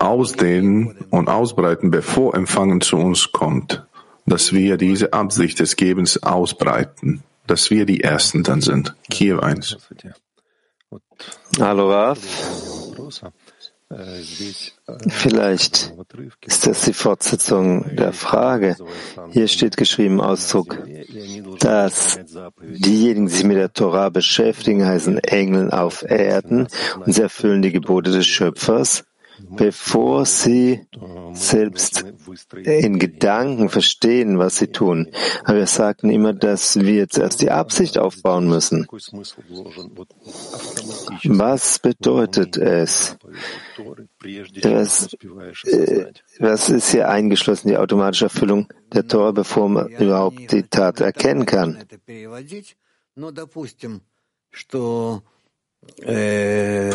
ausdehnen 0.01 0.97
und 1.11 1.29
ausbreiten, 1.29 1.91
bevor 1.91 2.35
Empfangen 2.35 2.81
zu 2.81 2.97
uns 2.97 3.31
kommt. 3.31 3.87
Dass 4.27 4.53
wir 4.53 4.77
diese 4.77 5.13
Absicht 5.13 5.61
des 5.61 5.77
Gebens 5.77 6.23
ausbreiten. 6.25 7.23
Dass 7.47 7.71
wir 7.71 7.87
die 7.87 8.03
Ersten 8.03 8.43
dann 8.43 8.61
sind. 8.61 8.95
Kiew 9.11 9.39
1. 9.39 9.77
Hallo 11.61 11.91
Raf. 11.91 12.19
Vielleicht 15.09 15.93
ist 16.45 16.67
das 16.67 16.83
die 16.83 16.93
Fortsetzung 16.93 17.95
der 17.95 18.13
Frage. 18.13 18.77
Hier 19.31 19.47
steht 19.47 19.77
geschrieben 19.77 20.21
Ausdruck, 20.21 20.83
dass 21.61 22.19
diejenigen, 22.61 23.27
die 23.27 23.33
sich 23.33 23.45
mit 23.45 23.57
der 23.57 23.73
Torah 23.73 24.09
beschäftigen, 24.09 24.85
heißen 24.85 25.19
Engeln 25.19 25.71
auf 25.71 26.03
Erden 26.03 26.67
und 27.05 27.13
sie 27.13 27.23
erfüllen 27.23 27.63
die 27.63 27.71
Gebote 27.71 28.11
des 28.11 28.27
Schöpfers 28.27 29.05
bevor 29.39 30.25
sie 30.25 30.87
selbst 31.33 32.05
in 32.65 32.99
Gedanken 32.99 33.69
verstehen, 33.69 34.39
was 34.39 34.59
sie 34.59 34.69
tun. 34.69 35.11
Aber 35.45 35.59
wir 35.59 35.67
sagten 35.67 36.11
immer, 36.11 36.33
dass 36.33 36.79
wir 36.81 37.09
zuerst 37.09 37.43
die 37.43 37.51
Absicht 37.51 37.99
aufbauen 37.99 38.49
müssen. 38.49 38.87
Was 41.25 41.79
bedeutet 41.79 42.57
es? 42.57 43.17
Was, 44.63 45.15
äh, 45.65 46.13
was 46.39 46.71
ist 46.71 46.91
hier 46.91 47.09
eingeschlossen, 47.09 47.69
die 47.69 47.77
automatische 47.77 48.27
Erfüllung 48.27 48.69
der 48.93 49.07
Tor, 49.07 49.33
bevor 49.33 49.69
man 49.69 49.89
überhaupt 49.89 50.53
die 50.53 50.63
Tat 50.63 51.01
erkennen 51.01 51.47
kann? 51.47 51.85
Äh, 56.03 56.91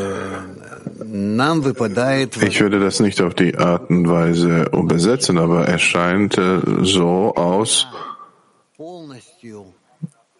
ich 2.41 2.61
würde 2.61 2.79
das 2.79 2.99
nicht 2.99 3.21
auf 3.21 3.33
die 3.33 3.57
Art 3.57 3.89
und 3.89 4.07
Weise 4.07 4.69
übersetzen, 4.73 5.37
aber 5.37 5.67
es 5.67 5.81
scheint 5.81 6.37
äh, 6.37 6.59
so 6.81 7.33
aus, 7.35 7.87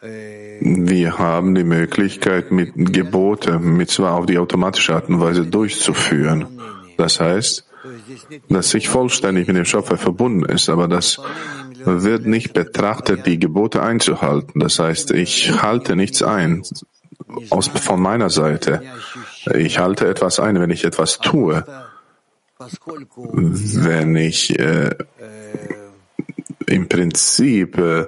wir 0.02 1.18
haben 1.20 1.56
die 1.56 1.64
Möglichkeit, 1.64 2.52
mit 2.52 2.72
Gebote, 2.76 3.60
mit 3.60 3.90
zwar 3.90 4.14
auf 4.14 4.26
die 4.26 4.38
automatische 4.38 4.96
Art 4.96 5.10
und 5.10 5.20
Weise 5.20 5.46
durchzuführen. 5.46 6.48
Das 6.98 7.20
heißt, 7.20 7.68
dass 8.50 8.70
sich 8.70 8.90
vollständig 8.90 9.48
mit 9.48 9.58
dem 9.58 9.66
Schöpfer 9.66 9.98
verbunden 9.98 10.46
ist, 10.46 10.70
aber 10.70 10.88
das 10.88 11.20
wird 11.84 12.26
nicht 12.26 12.54
betrachtet, 12.54 13.26
die 13.26 13.40
Gebote 13.40 13.82
einzuhalten. 13.82 14.60
Das 14.60 14.80
heißt, 14.80 15.12
ich 15.12 15.62
halte 15.62 15.96
nichts 15.96 16.22
ein, 16.22 16.64
aus, 17.50 17.68
von 17.68 18.02
meiner 18.02 18.30
Seite. 18.30 18.82
Ich 19.56 19.80
halte 19.80 20.08
etwas 20.08 20.40
ein, 20.40 20.60
wenn 20.60 20.70
ich 20.70 20.84
etwas 20.84 21.20
tue. 21.20 21.66
Wenn 22.58 24.16
ich 24.16 24.58
äh, 24.60 24.96
im 26.68 26.88
Prinzip, 26.88 27.78
äh, 27.78 28.06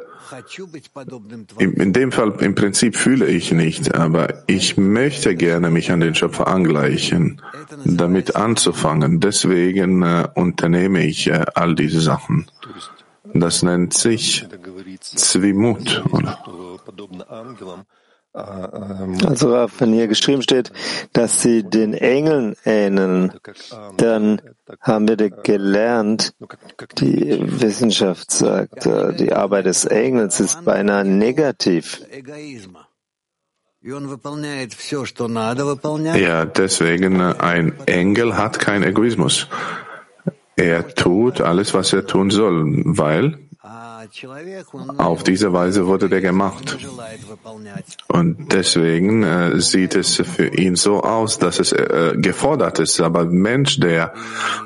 in, 1.58 1.94
dem 1.94 2.12
Fall 2.12 2.34
im 2.40 2.56
Prinzip 2.56 2.96
fühle 2.96 3.28
ich 3.28 3.52
nicht, 3.52 3.94
aber 3.96 4.44
ich 4.48 4.78
möchte 4.78 5.36
gerne 5.36 5.70
mich 5.70 5.92
an 5.92 6.00
den 6.00 6.16
Schöpfer 6.16 6.48
angleichen, 6.48 7.42
damit 7.84 8.36
anzufangen. 8.36 9.20
Deswegen 9.20 10.02
äh, 10.04 10.28
unternehme 10.36 11.04
ich 11.04 11.28
äh, 11.28 11.46
all 11.56 11.76
diese 11.76 12.02
Sachen. 12.02 12.48
Das 13.34 13.64
nennt 13.64 13.94
sich 13.94 14.48
Zwimut. 15.02 16.04
Oder? 16.12 16.38
Also 18.34 19.68
wenn 19.78 19.94
hier 19.94 20.08
geschrieben 20.08 20.42
steht, 20.42 20.72
dass 21.14 21.42
sie 21.42 21.64
den 21.64 21.94
Engeln 21.94 22.56
ähneln, 22.66 23.32
dann 23.98 24.42
haben 24.82 25.08
wir 25.08 25.18
gelernt, 25.18 26.34
die 26.98 27.40
Wissenschaft 27.62 28.32
sagt, 28.32 28.88
äh, 28.88 29.14
die 29.14 29.34
Arbeit 29.34 29.68
des 29.68 29.86
Engels 29.86 30.40
ist 30.40 30.66
beinahe 30.66 31.06
negativ. 31.06 32.02
Ja, 36.16 36.46
deswegen 36.46 37.20
äh, 37.20 37.36
ein 37.38 37.74
Engel 37.86 38.38
hat 38.38 38.58
keinen 38.58 38.84
Egoismus. 38.84 39.48
Er 40.56 40.88
tut 40.96 41.42
alles, 41.42 41.74
was 41.74 41.94
er 41.94 42.08
tun 42.08 42.30
soll, 42.30 42.82
weil 42.86 43.40
auf 44.98 45.24
diese 45.24 45.54
Weise 45.54 45.88
wurde 45.88 46.10
der 46.10 46.22
gemacht. 46.22 46.78
Und 48.08 48.52
deswegen 48.52 49.24
äh, 49.24 49.60
sieht 49.60 49.96
es 49.96 50.16
für 50.16 50.48
ihn 50.48 50.76
so 50.76 51.02
aus, 51.02 51.40
dass 51.40 51.60
es 51.60 51.72
äh, 51.72 52.14
gefordert 52.18 52.80
ist. 52.80 53.00
Aber 53.02 53.22
ein 53.22 53.30
Mensch, 53.30 53.80
der 53.80 54.14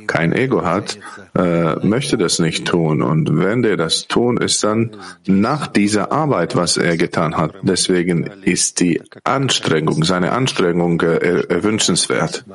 kein 0.08 0.34
Ego 0.34 0.64
hat, 0.64 1.00
äh, 1.36 1.76
möchte 1.86 2.18
das 2.18 2.40
nicht 2.40 2.66
tun. 2.66 3.02
Und 3.02 3.38
wenn 3.38 3.64
der 3.64 3.78
das 3.78 4.08
tun, 4.08 4.38
ist 4.38 4.64
dann 4.64 4.96
nach 5.26 5.68
dieser 5.68 6.12
Arbeit, 6.12 6.56
was 6.56 6.78
er 6.78 6.98
getan 6.98 7.38
hat. 7.38 7.54
Deswegen 7.62 8.24
ist 8.44 8.80
die 8.80 9.02
Anstrengung, 9.24 10.04
seine 10.04 10.32
Anstrengung 10.32 11.02
äh, 11.02 11.64
wünschenswert 11.64 12.46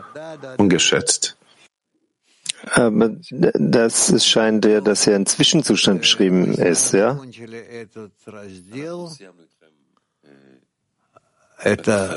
und 0.59 0.69
geschätzt. 0.69 1.37
Aber 2.71 3.11
das 3.31 4.27
scheint 4.27 4.65
ja, 4.65 4.81
dass 4.81 5.05
hier 5.05 5.17
ein 5.17 5.27
Zwischenzustand 5.27 6.01
beschrieben 6.03 6.55
ist, 6.55 6.93
ja? 6.93 7.21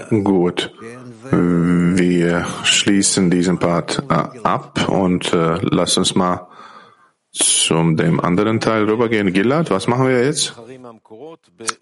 Gut. 0.10 0.72
Wir 1.32 2.46
schließen 2.64 3.30
diesen 3.30 3.60
Part 3.60 4.04
äh, 4.10 4.14
ab 4.44 4.90
und 4.90 5.34
äh, 5.34 5.60
lass 5.62 5.98
uns 5.98 6.16
mal 6.16 6.48
zum 7.32 7.98
dem 7.98 8.20
anderen 8.20 8.60
Teil 8.60 8.90
rübergehen. 8.90 9.34
Gilad, 9.34 9.70
was 9.70 9.88
machen 9.88 10.08
wir 10.08 10.24
jetzt? 10.26 10.56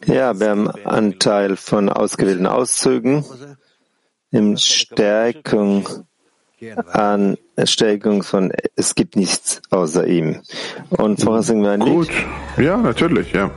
Ja, 0.05 0.39
wir 0.39 0.49
haben 0.49 0.70
einen 0.70 1.20
Teil 1.20 1.55
von 1.55 1.89
ausgewählten 1.89 2.47
Auszügen 2.47 3.24
in 4.32 4.57
Stärkung 4.57 5.88
an 6.93 7.38
Stärkung 7.64 8.24
von 8.24 8.51
es 8.76 8.95
gibt 8.95 9.16
nichts 9.16 9.61
außer 9.70 10.07
ihm. 10.07 10.41
Und 10.89 11.22
vorher 11.22 11.43
singen 11.43 11.64
wir 11.64 11.72
ein 11.72 11.80
Gut, 11.82 12.09
Lied. 12.57 12.66
ja, 12.66 12.78
natürlich, 12.78 13.32
ja. 13.34 13.51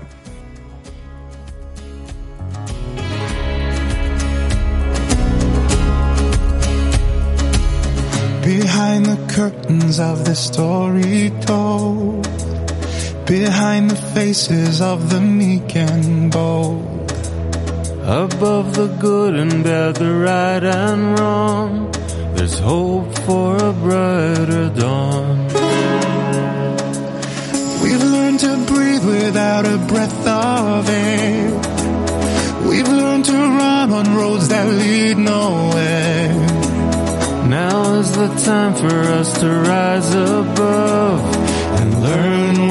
Behind 8.43 9.07
the 9.07 9.19
curtains 9.35 9.99
of 9.99 10.25
the 10.25 10.35
story 10.35 11.33
told, 11.47 12.23
behind 13.27 13.91
the 13.91 13.97
faces 14.15 14.81
of 14.81 15.11
the 15.11 15.21
meek 15.21 15.75
and 15.75 16.31
bold, 16.31 17.11
above 18.05 18.75
the 18.77 18.87
good 19.01 19.35
and 19.35 19.65
bad, 19.65 19.97
the 19.97 20.13
right 20.13 20.63
and 20.63 21.19
wrong, 21.19 21.91
there's 22.37 22.59
hope 22.59 23.19
for 23.21 23.57
a 23.57 23.73
brighter 23.73 24.69
dawn. 24.69 25.47
We've 27.83 28.03
learned 28.03 28.41
to 28.41 28.65
breathe 28.67 29.05
without 29.05 29.65
a 29.65 29.79
breath 29.79 30.27
of 30.27 30.89
air. 30.89 31.51
We've 32.69 32.89
learned 32.89 33.25
to 33.27 33.33
run 33.33 33.91
on 33.91 34.15
roads 34.15 34.49
that 34.49 34.67
lead 34.69 35.17
nowhere. 35.17 36.29
Now 37.49 37.95
is 38.01 38.13
the 38.13 38.29
time 38.45 38.75
for 38.75 38.99
us 39.19 39.41
to 39.41 39.49
rise 39.49 40.15
above 40.15 41.21
and 41.81 42.03
learn 42.03 42.69